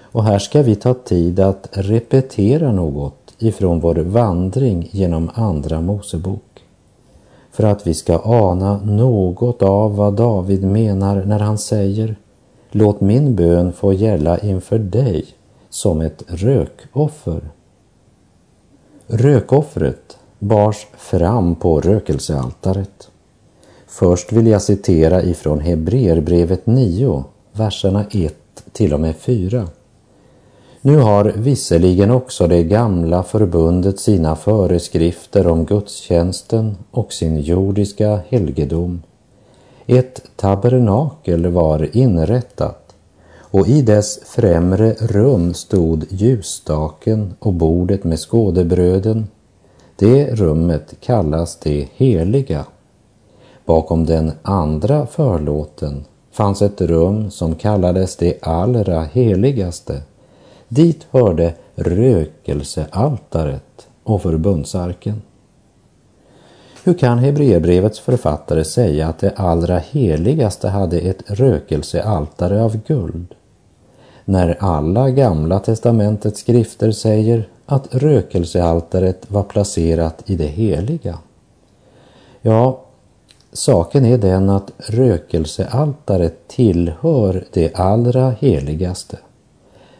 Och 0.00 0.24
här 0.24 0.38
ska 0.38 0.62
vi 0.62 0.76
ta 0.76 0.94
tid 0.94 1.40
att 1.40 1.68
repetera 1.72 2.72
något 2.72 3.34
ifrån 3.38 3.80
vår 3.80 3.94
vandring 3.94 4.88
genom 4.92 5.30
Andra 5.34 5.80
Mosebok 5.80 6.45
för 7.56 7.64
att 7.64 7.86
vi 7.86 7.94
ska 7.94 8.20
ana 8.24 8.80
något 8.84 9.62
av 9.62 9.96
vad 9.96 10.14
David 10.14 10.64
menar 10.64 11.24
när 11.24 11.38
han 11.38 11.58
säger 11.58 12.16
Låt 12.70 13.00
min 13.00 13.36
bön 13.36 13.72
få 13.72 13.92
gälla 13.92 14.38
inför 14.38 14.78
dig 14.78 15.26
som 15.70 16.00
ett 16.00 16.22
rökoffer. 16.26 17.50
Rökoffret 19.06 20.18
bars 20.38 20.86
fram 20.96 21.54
på 21.54 21.80
rökelsealtaret. 21.80 23.10
Först 23.86 24.32
vill 24.32 24.46
jag 24.46 24.62
citera 24.62 25.22
ifrån 25.22 25.60
Hebreerbrevet 25.60 26.66
9, 26.66 27.24
verserna 27.52 28.04
1 28.10 28.34
till 28.72 28.94
och 28.94 29.00
med 29.00 29.16
4. 29.16 29.68
Nu 30.86 30.98
har 30.98 31.24
visserligen 31.24 32.10
också 32.10 32.46
det 32.46 32.62
gamla 32.62 33.22
förbundet 33.22 34.00
sina 34.00 34.36
föreskrifter 34.36 35.46
om 35.46 35.64
gudstjänsten 35.64 36.76
och 36.90 37.12
sin 37.12 37.40
jordiska 37.40 38.20
helgedom. 38.28 39.02
Ett 39.86 40.22
tabernakel 40.36 41.46
var 41.46 41.96
inrättat 41.96 42.94
och 43.38 43.68
i 43.68 43.82
dess 43.82 44.18
främre 44.24 44.92
rum 44.92 45.54
stod 45.54 46.04
ljusstaken 46.08 47.34
och 47.38 47.52
bordet 47.52 48.04
med 48.04 48.18
skådebröden. 48.20 49.26
Det 49.96 50.34
rummet 50.34 50.94
kallas 51.00 51.56
det 51.56 51.88
heliga. 51.94 52.64
Bakom 53.64 54.06
den 54.06 54.32
andra 54.42 55.06
förlåten 55.06 56.04
fanns 56.32 56.62
ett 56.62 56.80
rum 56.80 57.30
som 57.30 57.54
kallades 57.54 58.16
det 58.16 58.38
allra 58.42 59.02
heligaste 59.02 60.02
Dit 60.68 61.06
hörde 61.10 61.54
rökelsealtaret 61.74 63.88
och 64.02 64.22
förbundsarken. 64.22 65.22
Hur 66.84 66.94
kan 66.94 67.18
Hebreerbrevets 67.18 68.00
författare 68.00 68.64
säga 68.64 69.08
att 69.08 69.18
det 69.18 69.32
allra 69.36 69.78
heligaste 69.78 70.68
hade 70.68 70.98
ett 70.98 71.22
rökelsealtare 71.26 72.62
av 72.62 72.76
guld? 72.86 73.34
När 74.24 74.56
alla 74.60 75.10
gamla 75.10 75.58
testamentets 75.58 76.40
skrifter 76.40 76.92
säger 76.92 77.48
att 77.66 77.94
rökelsealtaret 77.94 79.30
var 79.30 79.42
placerat 79.42 80.22
i 80.26 80.36
det 80.36 80.46
heliga. 80.46 81.18
Ja, 82.42 82.80
saken 83.52 84.04
är 84.04 84.18
den 84.18 84.50
att 84.50 84.72
rökelsealtaret 84.76 86.48
tillhör 86.48 87.44
det 87.52 87.74
allra 87.74 88.30
heligaste 88.30 89.18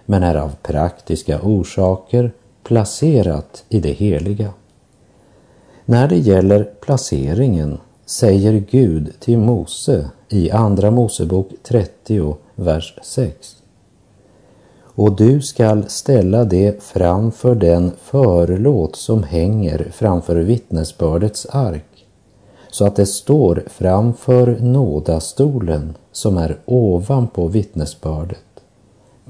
men 0.07 0.23
är 0.23 0.35
av 0.35 0.57
praktiska 0.63 1.41
orsaker 1.43 2.33
placerat 2.63 3.65
i 3.69 3.81
det 3.81 3.93
heliga. 3.93 4.53
När 5.85 6.09
det 6.09 6.19
gäller 6.19 6.65
placeringen 6.65 7.79
säger 8.07 8.65
Gud 8.71 9.13
till 9.21 9.39
Mose 9.39 10.11
i 10.29 10.51
Andra 10.51 10.91
Mosebok 10.91 11.49
30, 11.63 12.37
vers 12.55 12.99
6. 13.03 13.57
Och 14.83 15.17
du 15.17 15.43
skall 15.43 15.89
ställa 15.89 16.45
det 16.45 16.83
framför 16.83 17.55
den 17.55 17.93
förlåt 18.03 18.97
som 18.97 19.23
hänger 19.23 19.89
framför 19.93 20.37
vittnesbördets 20.37 21.47
ark, 21.51 22.07
så 22.71 22.87
att 22.87 22.97
det 22.97 23.07
står 23.07 23.63
framför 23.67 24.57
nådastolen 24.61 25.95
som 26.13 26.37
är 26.37 26.59
ovanpå 26.65 27.47
vittnesbördet. 27.47 28.46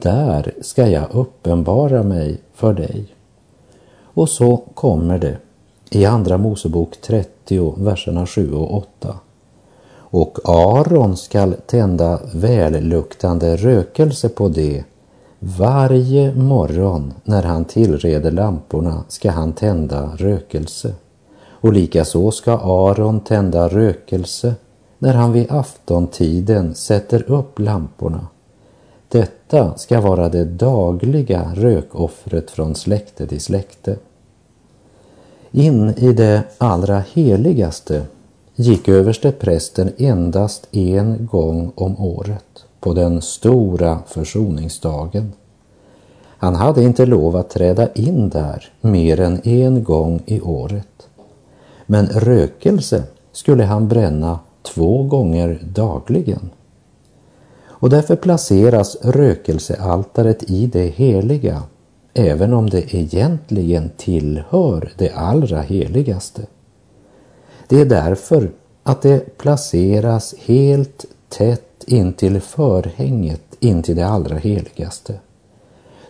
Där 0.03 0.55
ska 0.61 0.89
jag 0.89 1.07
uppenbara 1.13 2.03
mig 2.03 2.39
för 2.55 2.73
dig. 2.73 3.07
Och 4.03 4.29
så 4.29 4.57
kommer 4.57 5.19
det 5.19 5.37
i 5.91 6.05
Andra 6.05 6.39
Mosebok 6.39 7.01
30, 7.01 7.75
verserna 7.79 8.27
7 8.27 8.53
och 8.55 8.75
8. 8.77 9.15
Och 9.95 10.39
Aron 10.45 11.17
skall 11.17 11.55
tända 11.67 12.21
välluktande 12.35 13.57
rökelse 13.57 14.29
på 14.29 14.49
det. 14.49 14.85
Varje 15.39 16.35
morgon 16.35 17.15
när 17.25 17.43
han 17.43 17.65
tillreder 17.65 18.31
lamporna 18.31 19.05
ska 19.09 19.31
han 19.31 19.53
tända 19.53 20.11
rökelse. 20.17 20.95
Och 21.49 21.73
likaså 21.73 22.31
ska 22.31 22.53
Aron 22.59 23.21
tända 23.21 23.69
rökelse 23.69 24.55
när 24.99 25.15
han 25.15 25.33
vid 25.33 25.53
aftontiden 25.53 26.75
sätter 26.75 27.31
upp 27.31 27.59
lamporna 27.59 28.27
detta 29.09 29.77
ska 29.77 30.01
vara 30.01 30.29
det 30.29 30.45
dagliga 30.45 31.53
rökoffret 31.55 32.51
från 32.51 32.75
släkte 32.75 33.27
till 33.27 33.41
släkte. 33.41 33.97
In 35.51 35.95
i 35.97 36.13
det 36.13 36.43
allra 36.59 37.03
heligaste 37.13 38.03
gick 38.55 38.89
överste 38.89 39.33
prästen 39.33 39.93
endast 39.99 40.69
en 40.71 41.27
gång 41.27 41.73
om 41.75 42.01
året 42.01 42.65
på 42.81 42.95
den 42.95 43.23
stora 43.23 43.99
försoningsdagen. 44.07 45.33
Han 46.39 46.55
hade 46.55 46.83
inte 46.83 47.07
lov 47.07 47.37
att 47.37 47.51
träda 47.51 47.93
in 47.93 48.29
där 48.29 48.73
mer 48.81 49.21
än 49.21 49.41
en 49.49 49.85
gång 49.85 50.23
i 50.27 50.41
året. 50.41 51.09
Men 51.87 52.07
rökelse 52.07 53.03
skulle 53.33 53.65
han 53.65 53.89
bränna 53.89 54.39
två 54.63 55.03
gånger 55.03 55.61
dagligen 55.75 56.51
och 57.79 57.91
därför 57.91 58.17
placeras 58.17 58.97
rökelsealtaret 59.03 60.51
i 60.51 60.67
det 60.67 60.87
heliga, 60.87 61.63
även 62.15 62.53
om 62.53 62.71
det 62.71 62.95
egentligen 62.95 63.91
tillhör 63.97 64.93
det 64.99 65.11
allra 65.11 65.61
heligaste. 65.61 66.47
Det 67.69 67.81
är 67.81 67.85
därför 67.85 68.51
att 68.83 69.03
det 69.03 69.39
placeras 69.39 70.35
helt 70.39 71.05
tätt 71.29 71.85
intill 71.87 72.41
förhänget 72.41 73.43
intill 73.61 73.97
det 73.97 74.07
allra 74.07 74.37
heligaste. 74.37 75.15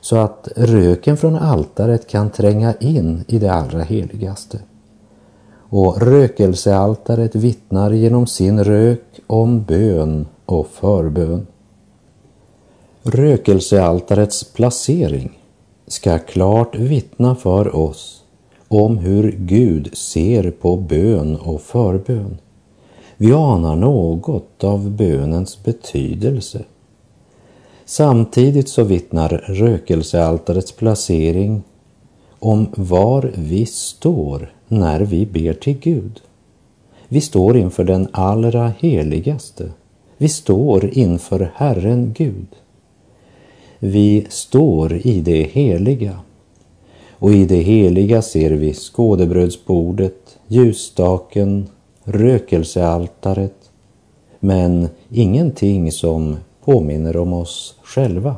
Så 0.00 0.16
att 0.16 0.48
röken 0.56 1.16
från 1.16 1.36
altaret 1.36 2.06
kan 2.06 2.30
tränga 2.30 2.74
in 2.74 3.24
i 3.28 3.38
det 3.38 3.52
allra 3.52 3.82
heligaste. 3.82 4.58
Och 5.68 6.02
rökelsealtaret 6.02 7.34
vittnar 7.34 7.90
genom 7.90 8.26
sin 8.26 8.64
rök 8.64 9.20
om 9.26 9.62
bön 9.62 10.26
och 10.46 10.66
förbön. 10.66 11.46
Rökelsealtarets 13.08 14.44
placering 14.44 15.38
ska 15.86 16.18
klart 16.18 16.76
vittna 16.76 17.34
för 17.34 17.76
oss 17.76 18.24
om 18.68 18.98
hur 18.98 19.36
Gud 19.38 19.96
ser 19.96 20.50
på 20.50 20.76
bön 20.76 21.36
och 21.36 21.60
förbön. 21.60 22.38
Vi 23.16 23.32
anar 23.32 23.76
något 23.76 24.64
av 24.64 24.90
bönens 24.90 25.64
betydelse. 25.64 26.64
Samtidigt 27.84 28.68
så 28.68 28.84
vittnar 28.84 29.28
rökelsealtarets 29.46 30.72
placering 30.72 31.62
om 32.38 32.66
var 32.76 33.32
vi 33.34 33.66
står 33.66 34.52
när 34.68 35.00
vi 35.00 35.26
ber 35.26 35.52
till 35.52 35.78
Gud. 35.78 36.20
Vi 37.08 37.20
står 37.20 37.56
inför 37.56 37.84
den 37.84 38.08
allra 38.12 38.72
heligaste. 38.78 39.70
Vi 40.16 40.28
står 40.28 40.98
inför 40.98 41.50
Herren 41.54 42.14
Gud. 42.16 42.46
Vi 43.78 44.26
står 44.28 45.06
i 45.06 45.20
det 45.20 45.42
heliga. 45.42 46.18
Och 47.18 47.32
i 47.32 47.44
det 47.44 47.62
heliga 47.62 48.22
ser 48.22 48.50
vi 48.50 48.74
skådebrödsbordet, 48.74 50.38
ljusstaken, 50.46 51.68
rökelsealtaret, 52.04 53.70
men 54.40 54.88
ingenting 55.10 55.92
som 55.92 56.36
påminner 56.64 57.16
om 57.16 57.32
oss 57.32 57.74
själva. 57.82 58.36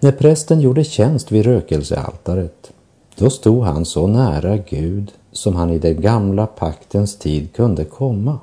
När 0.00 0.12
prästen 0.12 0.60
gjorde 0.60 0.84
tjänst 0.84 1.32
vid 1.32 1.44
rökelsealtaret, 1.44 2.72
då 3.16 3.30
stod 3.30 3.64
han 3.64 3.84
så 3.84 4.06
nära 4.06 4.56
Gud 4.56 5.12
som 5.32 5.56
han 5.56 5.70
i 5.70 5.78
den 5.78 6.00
gamla 6.00 6.46
paktens 6.46 7.18
tid 7.18 7.52
kunde 7.52 7.84
komma. 7.84 8.38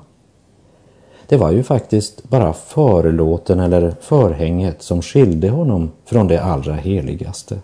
Det 1.28 1.36
var 1.36 1.50
ju 1.50 1.62
faktiskt 1.62 2.28
bara 2.28 2.52
förlåten 2.52 3.60
eller 3.60 3.94
förhänget 4.00 4.82
som 4.82 5.02
skilde 5.02 5.48
honom 5.48 5.90
från 6.04 6.28
det 6.28 6.42
allra 6.42 6.74
heligaste. 6.74 7.58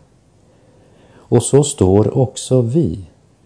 Och 1.15 1.43
så 1.43 1.65
står 1.65 2.19
också 2.19 2.61
vi 2.61 2.99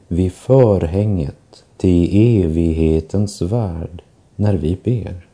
vid 0.08 0.32
förhänget 0.32 1.64
till 1.76 2.08
evighetens 2.44 3.42
värld 3.42 4.02
när 4.36 4.54
vi 4.54 4.78
ber. 4.84 5.26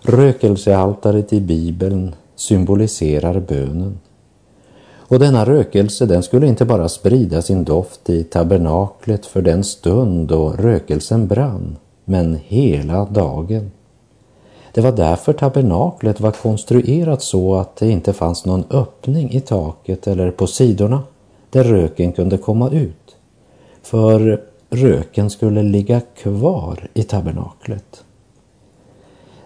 Rökelsealtaret 0.00 1.32
i 1.32 1.40
Bibeln 1.40 2.14
symboliserar 2.36 3.40
bönen. 3.40 3.98
Och 5.08 5.18
denna 5.18 5.44
rökelse 5.44 6.06
den 6.06 6.22
skulle 6.22 6.46
inte 6.46 6.64
bara 6.64 6.88
sprida 6.88 7.42
sin 7.42 7.64
doft 7.64 8.10
i 8.10 8.24
tabernaklet 8.24 9.26
för 9.26 9.42
den 9.42 9.64
stund 9.64 10.28
då 10.28 10.52
rökelsen 10.52 11.26
brann 11.26 11.76
men 12.08 12.38
hela 12.44 13.04
dagen. 13.04 13.70
Det 14.72 14.80
var 14.80 14.92
därför 14.92 15.32
tabernaklet 15.32 16.20
var 16.20 16.30
konstruerat 16.30 17.22
så 17.22 17.54
att 17.54 17.76
det 17.76 17.90
inte 17.90 18.12
fanns 18.12 18.44
någon 18.44 18.64
öppning 18.70 19.30
i 19.30 19.40
taket 19.40 20.06
eller 20.06 20.30
på 20.30 20.46
sidorna 20.46 21.02
där 21.50 21.64
röken 21.64 22.12
kunde 22.12 22.38
komma 22.38 22.70
ut. 22.70 23.16
För 23.82 24.42
röken 24.70 25.30
skulle 25.30 25.62
ligga 25.62 26.00
kvar 26.00 26.88
i 26.94 27.02
tabernaklet. 27.02 28.04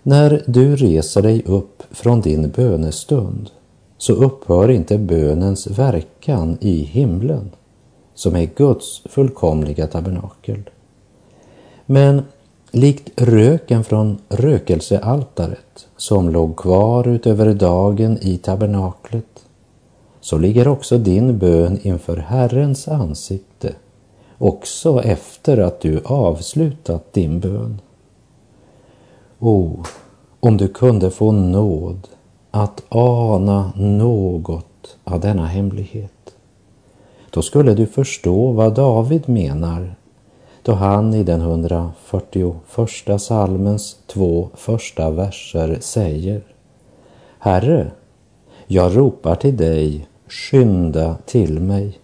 När 0.02 0.42
du 0.46 0.76
reser 0.76 1.22
dig 1.22 1.42
upp 1.46 1.82
från 1.90 2.20
din 2.20 2.50
bönestund 2.50 3.50
så 3.98 4.12
upphör 4.12 4.70
inte 4.70 4.98
bönens 4.98 5.66
verkan 5.66 6.58
i 6.60 6.82
himlen, 6.82 7.50
som 8.14 8.36
är 8.36 8.50
Guds 8.56 9.02
fullkomliga 9.04 9.86
tabernakel. 9.86 10.70
Men 11.86 12.22
likt 12.70 13.22
röken 13.22 13.84
från 13.84 14.18
rökelsealtaret 14.28 15.88
som 15.96 16.30
låg 16.30 16.56
kvar 16.56 17.08
utöver 17.08 17.54
dagen 17.54 18.18
i 18.20 18.36
tabernaklet, 18.38 19.44
så 20.20 20.38
ligger 20.38 20.68
också 20.68 20.98
din 20.98 21.38
bön 21.38 21.78
inför 21.82 22.16
Herrens 22.16 22.88
ansikte, 22.88 23.74
också 24.38 25.02
efter 25.02 25.58
att 25.58 25.80
du 25.80 26.00
avslutat 26.04 27.12
din 27.12 27.40
bön. 27.40 27.80
O, 29.38 29.84
om 30.40 30.56
du 30.56 30.68
kunde 30.68 31.10
få 31.10 31.32
nåd 31.32 32.08
att 32.50 32.82
ana 32.88 33.72
något 33.76 34.96
av 35.04 35.20
denna 35.20 35.46
hemlighet. 35.46 36.34
Då 37.30 37.42
skulle 37.42 37.74
du 37.74 37.86
förstå 37.86 38.52
vad 38.52 38.74
David 38.74 39.28
menar 39.28 39.94
då 40.62 40.72
han 40.72 41.14
i 41.14 41.22
den 41.22 41.40
141 41.40 43.20
salmens 43.20 43.96
två 44.06 44.48
första 44.54 45.10
verser 45.10 45.78
säger 45.80 46.42
Herre, 47.38 47.90
jag 48.66 48.96
ropar 48.96 49.34
till 49.34 49.56
dig, 49.56 50.08
skynda 50.28 51.16
till 51.26 51.60
mig. 51.60 51.98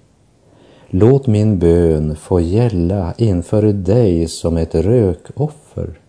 Låt 0.88 1.26
min 1.26 1.58
bön 1.58 2.16
få 2.16 2.40
gälla 2.40 3.14
inför 3.16 3.62
dig 3.62 4.28
som 4.28 4.56
ett 4.56 4.74
rökoffer, 4.74 6.00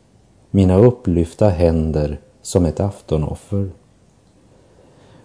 mina 0.52 0.78
upplyfta 0.78 1.50
händer 1.50 2.20
som 2.42 2.66
ett 2.66 2.80
aftonoffer. 2.80 3.70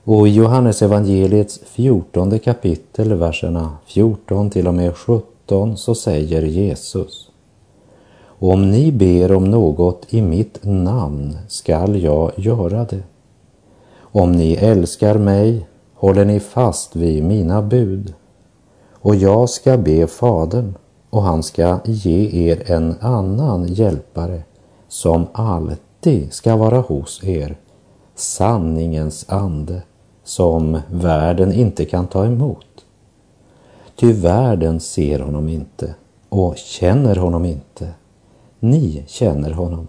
Och 0.05 0.29
i 0.29 0.31
Johannes 0.31 0.83
evangeliets 0.83 1.61
fjortonde 1.65 2.39
kapitel, 2.39 3.15
verserna 3.15 3.77
14 3.87 4.51
till 4.51 4.69
och 4.69 4.75
med 4.75 4.97
17, 4.97 5.32
så 5.77 5.95
säger 5.95 6.43
Jesus 6.43 7.31
Om 8.25 8.71
ni 8.71 8.93
ber 8.93 9.33
om 9.33 9.51
något 9.51 10.07
i 10.15 10.23
mitt 10.23 10.59
namn 10.63 11.39
skall 11.49 12.03
jag 12.03 12.33
göra 12.37 12.85
det. 12.85 13.03
Om 13.99 14.33
ni 14.33 14.55
älskar 14.55 15.19
mig 15.19 15.67
håller 15.95 16.25
ni 16.25 16.41
fast 16.41 16.97
vid 16.97 17.25
mina 17.25 17.63
bud. 17.63 18.15
Och 18.93 19.15
jag 19.15 19.51
ska 19.51 19.79
be 19.79 20.07
Fadern 20.07 20.75
och 21.11 21.23
han 21.23 21.43
ska 21.43 21.79
ge 21.85 22.49
er 22.49 22.71
en 22.71 22.95
annan 23.01 23.67
hjälpare 23.67 24.43
som 24.89 25.27
alltid 25.33 26.33
ska 26.33 26.57
vara 26.57 26.81
hos 26.81 27.25
er, 27.25 27.57
sanningens 28.15 29.25
ande 29.29 29.83
som 30.25 30.81
världen 30.91 31.53
inte 31.53 31.85
kan 31.85 32.07
ta 32.07 32.27
emot. 32.27 32.67
Ty 33.97 34.13
världen 34.13 34.81
ser 34.81 35.19
honom 35.19 35.49
inte 35.49 35.95
och 36.29 36.57
känner 36.57 37.17
honom 37.17 37.45
inte. 37.45 37.89
Ni 38.61 39.05
känner 39.07 39.51
honom 39.51 39.89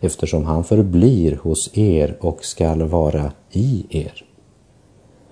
eftersom 0.00 0.44
han 0.44 0.64
förblir 0.64 1.38
hos 1.42 1.78
er 1.78 2.16
och 2.20 2.44
skall 2.44 2.82
vara 2.82 3.32
i 3.50 3.86
er. 3.90 4.24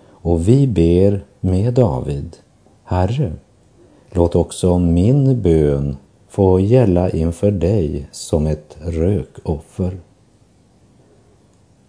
Och 0.04 0.48
vi 0.48 0.66
ber 0.66 1.24
med 1.40 1.74
David, 1.74 2.36
Herre, 2.84 3.32
låt 4.10 4.36
också 4.36 4.78
min 4.78 5.42
bön 5.42 5.96
få 6.28 6.60
gälla 6.60 7.10
inför 7.10 7.50
dig 7.50 8.08
som 8.12 8.46
ett 8.46 8.76
rökoffer. 8.80 10.00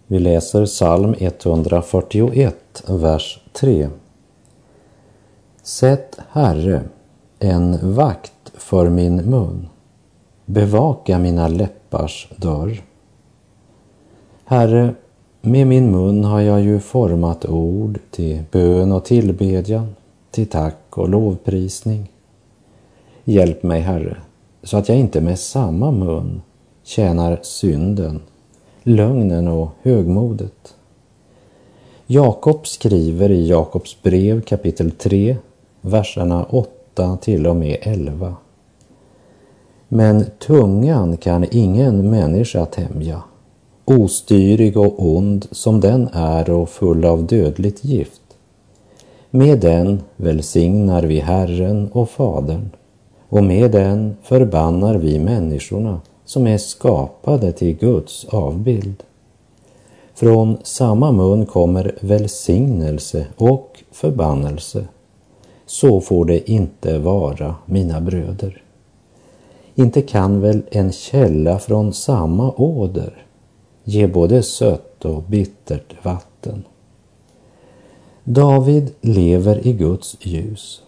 Vi 0.06 0.18
läser 0.18 0.66
psalm 0.66 1.14
141, 1.18 2.84
vers 2.88 3.40
3. 3.52 3.88
Sätt, 5.64 6.18
Herre, 6.30 6.82
en 7.38 7.94
vakt 7.94 8.52
för 8.54 8.88
min 8.88 9.16
mun. 9.16 9.68
Bevaka 10.46 11.18
mina 11.18 11.48
läppars 11.48 12.28
dörr. 12.36 12.82
Herre, 14.44 14.94
med 15.40 15.66
min 15.66 15.90
mun 15.90 16.24
har 16.24 16.40
jag 16.40 16.60
ju 16.60 16.80
format 16.80 17.46
ord 17.46 17.98
till 18.10 18.42
bön 18.50 18.92
och 18.92 19.04
tillbedjan, 19.04 19.94
till 20.30 20.46
tack 20.46 20.78
och 20.90 21.08
lovprisning. 21.08 22.10
Hjälp 23.24 23.62
mig, 23.62 23.80
Herre, 23.80 24.16
så 24.62 24.76
att 24.76 24.88
jag 24.88 24.98
inte 24.98 25.20
med 25.20 25.38
samma 25.38 25.90
mun 25.90 26.42
tjänar 26.82 27.38
synden 27.42 28.20
lögnen 28.82 29.48
och 29.48 29.70
högmodet. 29.82 30.74
Jakob 32.06 32.66
skriver 32.66 33.30
i 33.30 33.48
Jakobs 33.48 34.02
brev 34.02 34.40
kapitel 34.40 34.90
3, 34.90 35.36
verserna 35.84 36.44
8 36.44 37.18
till 37.20 37.46
och 37.46 37.56
med 37.56 37.78
11. 37.82 38.34
Men 39.88 40.24
tungan 40.38 41.16
kan 41.16 41.46
ingen 41.50 42.10
människa 42.10 42.66
tämja, 42.66 43.22
ostyrig 43.84 44.76
och 44.76 44.94
ond 44.98 45.46
som 45.50 45.80
den 45.80 46.08
är 46.12 46.50
och 46.50 46.68
full 46.68 47.04
av 47.04 47.26
dödligt 47.26 47.84
gift. 47.84 48.22
Med 49.30 49.60
den 49.60 50.02
välsignar 50.16 51.02
vi 51.02 51.20
Herren 51.20 51.88
och 51.92 52.10
Fadern 52.10 52.70
och 53.28 53.44
med 53.44 53.70
den 53.70 54.16
förbannar 54.22 54.94
vi 54.94 55.18
människorna 55.18 56.00
som 56.24 56.46
är 56.46 56.58
skapade 56.58 57.52
till 57.52 57.76
Guds 57.76 58.24
avbild. 58.24 59.02
Från 60.14 60.58
samma 60.62 61.12
mun 61.12 61.46
kommer 61.46 61.94
välsignelse 62.00 63.26
och 63.36 63.82
förbannelse. 63.92 64.84
Så 65.66 66.00
får 66.00 66.24
det 66.24 66.50
inte 66.50 66.98
vara, 66.98 67.54
mina 67.66 68.00
bröder. 68.00 68.62
Inte 69.74 70.02
kan 70.02 70.40
väl 70.40 70.62
en 70.70 70.92
källa 70.92 71.58
från 71.58 71.92
samma 71.92 72.52
åder 72.52 73.26
ge 73.84 74.06
både 74.06 74.42
sött 74.42 75.04
och 75.04 75.22
bittert 75.22 76.04
vatten. 76.04 76.64
David 78.24 78.90
lever 79.00 79.66
i 79.66 79.72
Guds 79.72 80.16
ljus 80.20 80.82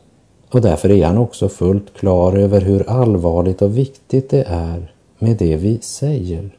och 0.50 0.60
därför 0.60 0.90
är 0.90 1.06
han 1.06 1.18
också 1.18 1.48
fullt 1.48 1.94
klar 1.94 2.36
över 2.36 2.60
hur 2.60 2.90
allvarligt 2.90 3.62
och 3.62 3.78
viktigt 3.78 4.30
det 4.30 4.44
är 4.48 4.92
med 5.18 5.36
det 5.36 5.56
vi 5.56 5.78
säger. 5.80 6.58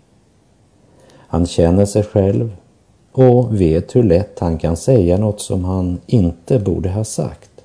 Han 1.28 1.46
känner 1.46 1.86
sig 1.86 2.04
själv 2.04 2.56
och 3.12 3.62
vet 3.62 3.96
hur 3.96 4.04
lätt 4.04 4.40
han 4.40 4.58
kan 4.58 4.78
säga 4.78 5.18
något 5.18 5.42
som 5.42 5.64
han 5.64 6.00
inte 6.06 6.60
borde 6.60 6.90
ha 6.90 7.04
sagt. 7.04 7.57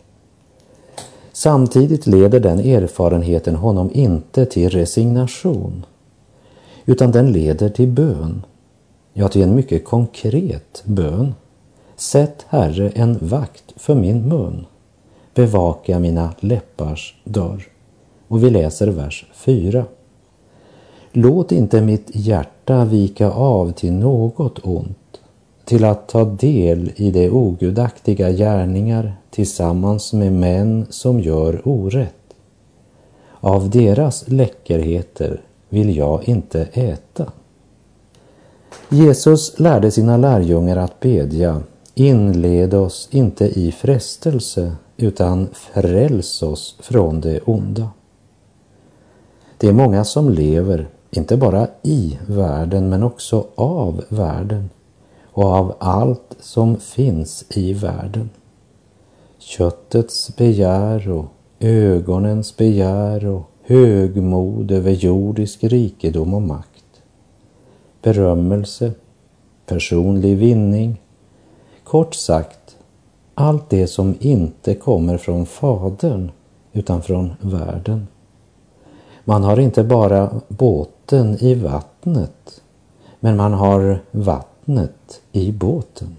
Samtidigt 1.42 2.06
leder 2.06 2.40
den 2.40 2.58
erfarenheten 2.58 3.56
honom 3.56 3.90
inte 3.92 4.46
till 4.46 4.70
resignation, 4.70 5.86
utan 6.84 7.12
den 7.12 7.32
leder 7.32 7.68
till 7.68 7.88
bön. 7.88 8.42
Ja, 9.12 9.28
till 9.28 9.42
en 9.42 9.54
mycket 9.54 9.84
konkret 9.84 10.82
bön. 10.84 11.34
Sätt, 11.96 12.46
Herre, 12.48 12.90
en 12.90 13.18
vakt 13.20 13.64
för 13.76 13.94
min 13.94 14.28
mun. 14.28 14.66
Bevaka 15.34 15.98
mina 15.98 16.34
läppars 16.40 17.14
dörr. 17.24 17.68
Och 18.28 18.44
vi 18.44 18.50
läser 18.50 18.86
vers 18.86 19.26
4. 19.34 19.84
Låt 21.12 21.52
inte 21.52 21.80
mitt 21.80 22.10
hjärta 22.12 22.84
vika 22.84 23.30
av 23.30 23.72
till 23.72 23.92
något 23.92 24.58
ont, 24.66 25.20
till 25.64 25.84
att 25.84 26.08
ta 26.08 26.24
del 26.24 26.92
i 26.96 27.10
de 27.10 27.30
ogudaktiga 27.30 28.30
gärningar 28.30 29.16
tillsammans 29.32 30.12
med 30.12 30.32
män 30.32 30.86
som 30.90 31.20
gör 31.20 31.62
orätt. 31.64 32.14
Av 33.40 33.70
deras 33.70 34.28
läckerheter 34.28 35.40
vill 35.68 35.96
jag 35.96 36.28
inte 36.28 36.68
äta. 36.72 37.32
Jesus 38.88 39.60
lärde 39.60 39.90
sina 39.90 40.16
lärjungar 40.16 40.76
att 40.76 41.00
bedja, 41.00 41.62
inled 41.94 42.74
oss 42.74 43.08
inte 43.10 43.44
i 43.60 43.72
frestelse 43.72 44.76
utan 44.96 45.48
fräls 45.52 46.42
oss 46.42 46.76
från 46.80 47.20
det 47.20 47.40
onda. 47.40 47.88
Det 49.58 49.68
är 49.68 49.72
många 49.72 50.04
som 50.04 50.30
lever 50.30 50.88
inte 51.10 51.36
bara 51.36 51.68
i 51.82 52.18
världen 52.26 52.88
men 52.88 53.02
också 53.02 53.46
av 53.54 54.04
världen 54.08 54.70
och 55.24 55.44
av 55.44 55.74
allt 55.78 56.36
som 56.40 56.76
finns 56.76 57.44
i 57.48 57.72
världen. 57.72 58.30
Köttets 59.44 60.36
begär 60.36 61.10
och 61.10 61.24
ögonens 61.60 62.56
begär 62.56 63.26
och 63.26 63.50
högmod 63.62 64.70
över 64.70 64.90
jordisk 64.90 65.64
rikedom 65.64 66.34
och 66.34 66.42
makt. 66.42 67.02
berömmelse, 68.02 68.92
personlig 69.66 70.36
vinning. 70.36 71.00
Kort 71.84 72.14
sagt, 72.14 72.76
allt 73.34 73.70
det 73.70 73.86
som 73.86 74.14
inte 74.20 74.74
kommer 74.74 75.18
från 75.18 75.46
Fadern 75.46 76.30
utan 76.72 77.02
från 77.02 77.32
världen. 77.40 78.08
Man 79.24 79.44
har 79.44 79.60
inte 79.60 79.84
bara 79.84 80.40
båten 80.48 81.36
i 81.44 81.54
vattnet, 81.54 82.62
men 83.20 83.36
man 83.36 83.52
har 83.52 83.98
vattnet 84.10 85.20
i 85.32 85.52
båten. 85.52 86.16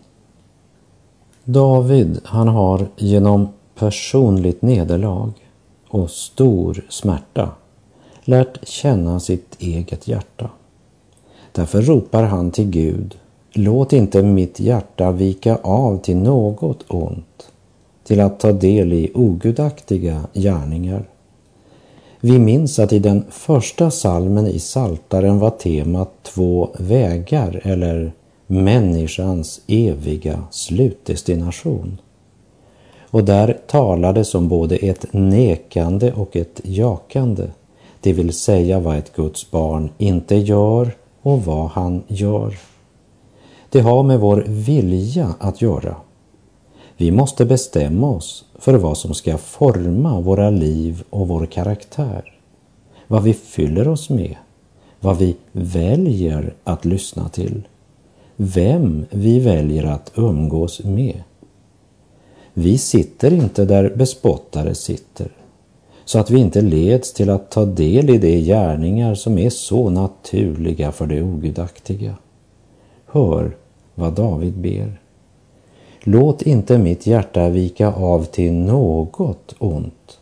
David, 1.45 2.19
han 2.23 2.47
har 2.47 2.87
genom 2.97 3.47
personligt 3.75 4.61
nederlag 4.61 5.31
och 5.89 6.09
stor 6.09 6.85
smärta 6.89 7.51
lärt 8.23 8.67
känna 8.67 9.19
sitt 9.19 9.55
eget 9.59 10.07
hjärta. 10.07 10.49
Därför 11.51 11.81
ropar 11.81 12.23
han 12.23 12.51
till 12.51 12.69
Gud, 12.69 13.17
låt 13.53 13.93
inte 13.93 14.23
mitt 14.23 14.59
hjärta 14.59 15.11
vika 15.11 15.55
av 15.55 15.97
till 15.97 16.17
något 16.17 16.83
ont, 16.87 17.51
till 18.03 18.21
att 18.21 18.39
ta 18.39 18.51
del 18.51 18.93
i 18.93 19.11
ogudaktiga 19.13 20.21
gärningar. 20.33 21.09
Vi 22.19 22.39
minns 22.39 22.79
att 22.79 22.93
i 22.93 22.99
den 22.99 23.25
första 23.29 23.91
salmen 23.91 24.47
i 24.47 24.59
Saltaren 24.59 25.39
var 25.39 25.49
temat 25.49 26.11
två 26.23 26.69
vägar 26.79 27.61
eller 27.63 28.13
människans 28.47 29.61
eviga 29.67 30.43
slutdestination. 30.51 32.01
Och 33.01 33.23
där 33.23 33.57
talades 33.67 34.35
om 34.35 34.47
både 34.47 34.75
ett 34.75 35.05
nekande 35.11 36.13
och 36.13 36.35
ett 36.35 36.61
jakande, 36.63 37.47
det 38.01 38.13
vill 38.13 38.33
säga 38.33 38.79
vad 38.79 38.97
ett 38.97 39.15
Guds 39.15 39.51
barn 39.51 39.89
inte 39.97 40.35
gör 40.35 40.91
och 41.21 41.45
vad 41.45 41.69
han 41.69 42.03
gör. 42.07 42.57
Det 43.69 43.81
har 43.81 44.03
med 44.03 44.19
vår 44.19 44.43
vilja 44.47 45.35
att 45.39 45.61
göra. 45.61 45.95
Vi 46.97 47.11
måste 47.11 47.45
bestämma 47.45 48.09
oss 48.09 48.45
för 48.59 48.73
vad 48.73 48.97
som 48.97 49.13
ska 49.13 49.37
forma 49.37 50.19
våra 50.19 50.49
liv 50.49 51.03
och 51.09 51.27
vår 51.27 51.45
karaktär. 51.45 52.39
Vad 53.07 53.23
vi 53.23 53.33
fyller 53.33 53.87
oss 53.87 54.09
med, 54.09 54.35
vad 54.99 55.17
vi 55.17 55.35
väljer 55.51 56.53
att 56.63 56.85
lyssna 56.85 57.29
till, 57.29 57.67
vem 58.35 59.05
vi 59.09 59.39
väljer 59.39 59.83
att 59.83 60.11
umgås 60.15 60.83
med. 60.83 61.23
Vi 62.53 62.77
sitter 62.77 63.33
inte 63.33 63.65
där 63.65 63.93
bespottare 63.95 64.75
sitter, 64.75 65.31
så 66.05 66.19
att 66.19 66.29
vi 66.29 66.39
inte 66.39 66.61
leds 66.61 67.13
till 67.13 67.29
att 67.29 67.51
ta 67.51 67.65
del 67.65 68.09
i 68.09 68.17
de 68.17 68.41
gärningar 68.41 69.15
som 69.15 69.37
är 69.37 69.49
så 69.49 69.89
naturliga 69.89 70.91
för 70.91 71.07
det 71.07 71.21
ogudaktiga. 71.21 72.15
Hör 73.05 73.57
vad 73.95 74.13
David 74.13 74.53
ber. 74.53 74.99
Låt 76.03 76.41
inte 76.41 76.77
mitt 76.77 77.07
hjärta 77.07 77.49
vika 77.49 77.93
av 77.93 78.23
till 78.23 78.53
något 78.53 79.55
ont, 79.59 80.19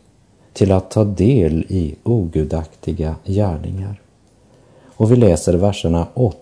till 0.54 0.71
att 0.71 0.91
ta 0.91 1.04
del 1.04 1.65
i 1.69 1.95
ogudaktiga 2.04 3.15
gärningar. 3.26 4.02
Och 4.86 5.12
vi 5.12 5.15
läser 5.15 5.54
verserna 5.54 6.08
8 6.13 6.38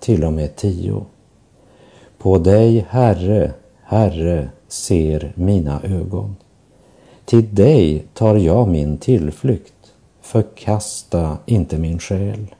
till 0.00 0.24
och 0.24 0.32
med 0.32 0.56
10. 0.56 1.04
På 2.18 2.38
dig, 2.38 2.86
Herre, 2.88 3.52
Herre, 3.82 4.48
ser 4.68 5.32
mina 5.34 5.82
ögon. 5.82 6.36
Till 7.24 7.54
dig 7.54 8.04
tar 8.14 8.36
jag 8.36 8.68
min 8.68 8.98
tillflykt, 8.98 9.92
förkasta 10.20 11.38
inte 11.46 11.78
min 11.78 11.98
själ. 11.98 12.54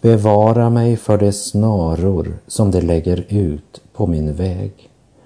Bevara 0.00 0.70
mig 0.70 0.96
för 0.96 1.18
de 1.18 1.32
snaror 1.32 2.38
som 2.46 2.70
de 2.70 2.80
lägger 2.80 3.24
ut 3.28 3.80
på 3.92 4.06
min 4.06 4.34
väg 4.34 4.72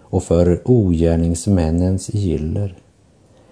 och 0.01 0.23
för 0.23 0.63
ogärningsmännens 0.65 2.15
giller. 2.15 2.75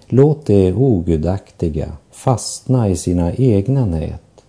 Låt 0.07 0.47
de 0.47 0.73
ogudaktiga 0.73 1.93
fastna 2.11 2.89
i 2.89 2.97
sina 2.97 3.35
egna 3.35 3.85
nät 3.85 4.45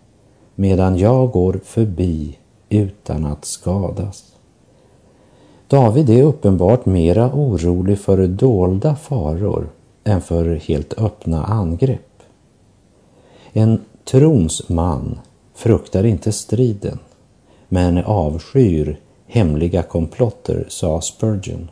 medan 0.56 0.98
jag 0.98 1.32
går 1.32 1.60
förbi 1.64 2.38
utan 2.72 3.26
att 3.26 3.46
skadas. 3.46 4.32
David 5.68 6.10
är 6.10 6.24
uppenbart 6.24 6.86
mera 6.86 7.34
orolig 7.34 8.00
för 8.00 8.28
dolda 8.28 8.96
faror 8.96 9.70
än 10.04 10.22
för 10.22 10.56
helt 10.56 10.94
öppna 10.94 11.44
angrepp. 11.44 12.24
En 13.54 13.82
trons 14.06 14.70
man 14.70 15.20
fruktar 15.54 16.04
inte 16.04 16.32
striden, 16.32 17.00
men 17.70 17.98
avskyr 17.98 19.00
hemliga 19.28 19.84
komplotter, 19.84 20.66
sa 20.70 21.02
Spurgeon. 21.02 21.70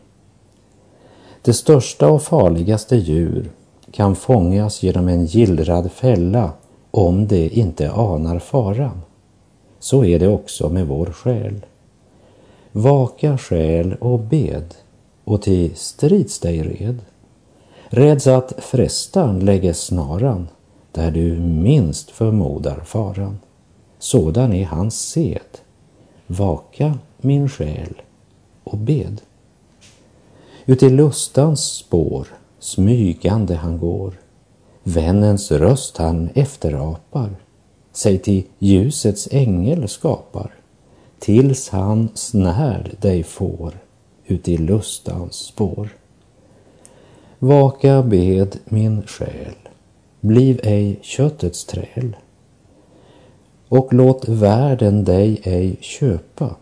Det 1.41 1.53
största 1.53 2.09
och 2.09 2.21
farligaste 2.21 2.95
djur 2.95 3.51
kan 3.91 4.15
fångas 4.15 4.83
genom 4.83 5.07
en 5.07 5.25
gillrad 5.25 5.91
fälla 5.91 6.51
om 6.91 7.27
det 7.27 7.49
inte 7.49 7.91
anar 7.91 8.39
faran. 8.39 9.01
Så 9.79 10.05
är 10.05 10.19
det 10.19 10.27
också 10.27 10.69
med 10.69 10.87
vår 10.87 11.05
själ. 11.05 11.65
Vaka 12.71 13.37
själ 13.37 13.93
och 13.93 14.19
bed 14.19 14.75
och 15.23 15.41
till 15.41 15.75
strids 15.75 16.39
dig 16.39 16.63
red. 16.63 16.99
Räds 17.89 18.27
att 18.27 18.53
frestan 18.57 19.39
lägger 19.39 19.73
snaran 19.73 20.47
där 20.91 21.11
du 21.11 21.39
minst 21.39 22.11
förmodar 22.11 22.79
faran. 22.85 23.39
Sådan 23.99 24.53
är 24.53 24.65
hans 24.65 25.01
sed. 25.01 25.57
Vaka 26.27 26.97
min 27.17 27.49
själ 27.49 28.01
och 28.63 28.77
bed. 28.77 29.21
Uti 30.65 30.89
lustans 30.89 31.63
spår 31.63 32.27
smygande 32.59 33.55
han 33.55 33.79
går. 33.79 34.13
Vännens 34.83 35.51
röst 35.51 35.97
han 35.97 36.29
efterapar. 36.33 37.35
Sig 37.99 38.17
till 38.17 38.43
ljusets 38.59 39.27
ängel 39.31 39.87
skapar. 39.87 40.53
Tills 41.19 41.69
han 41.69 42.09
snär 42.13 42.91
dig 43.01 43.23
får 43.23 43.73
uti 44.25 44.57
lustans 44.57 45.33
spår. 45.35 45.89
Vaka 47.39 48.03
bed 48.03 48.59
min 48.65 49.03
själ, 49.07 49.55
bliv 50.21 50.59
ej 50.63 50.99
köttets 51.01 51.65
träl 51.65 52.15
och 53.69 53.93
låt 53.93 54.29
världen 54.29 55.03
dig 55.03 55.41
ej 55.43 55.77
köpa. 55.81 56.55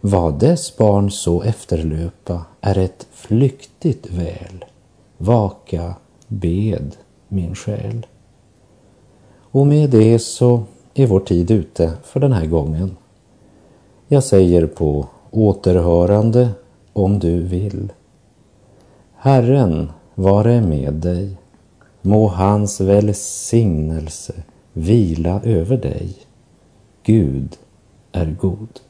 Vad 0.00 0.38
dess 0.38 0.76
barn 0.76 1.10
så 1.10 1.42
efterlöpa 1.42 2.44
är 2.60 2.78
ett 2.78 3.06
flyktigt 3.12 4.10
väl. 4.10 4.64
Vaka, 5.16 5.94
bed 6.28 6.96
min 7.28 7.54
själ. 7.54 8.06
Och 9.50 9.66
med 9.66 9.90
det 9.90 10.18
så 10.18 10.62
är 10.94 11.06
vår 11.06 11.20
tid 11.20 11.50
ute 11.50 11.92
för 12.02 12.20
den 12.20 12.32
här 12.32 12.46
gången. 12.46 12.96
Jag 14.08 14.24
säger 14.24 14.66
på 14.66 15.06
återhörande 15.30 16.48
om 16.92 17.18
du 17.18 17.42
vill. 17.42 17.92
Herren 19.16 19.90
vare 20.14 20.60
med 20.60 20.94
dig. 20.94 21.36
Må 22.02 22.28
hans 22.28 22.80
välsignelse 22.80 24.34
vila 24.72 25.40
över 25.44 25.76
dig. 25.76 26.14
Gud 27.02 27.56
är 28.12 28.36
god. 28.40 28.80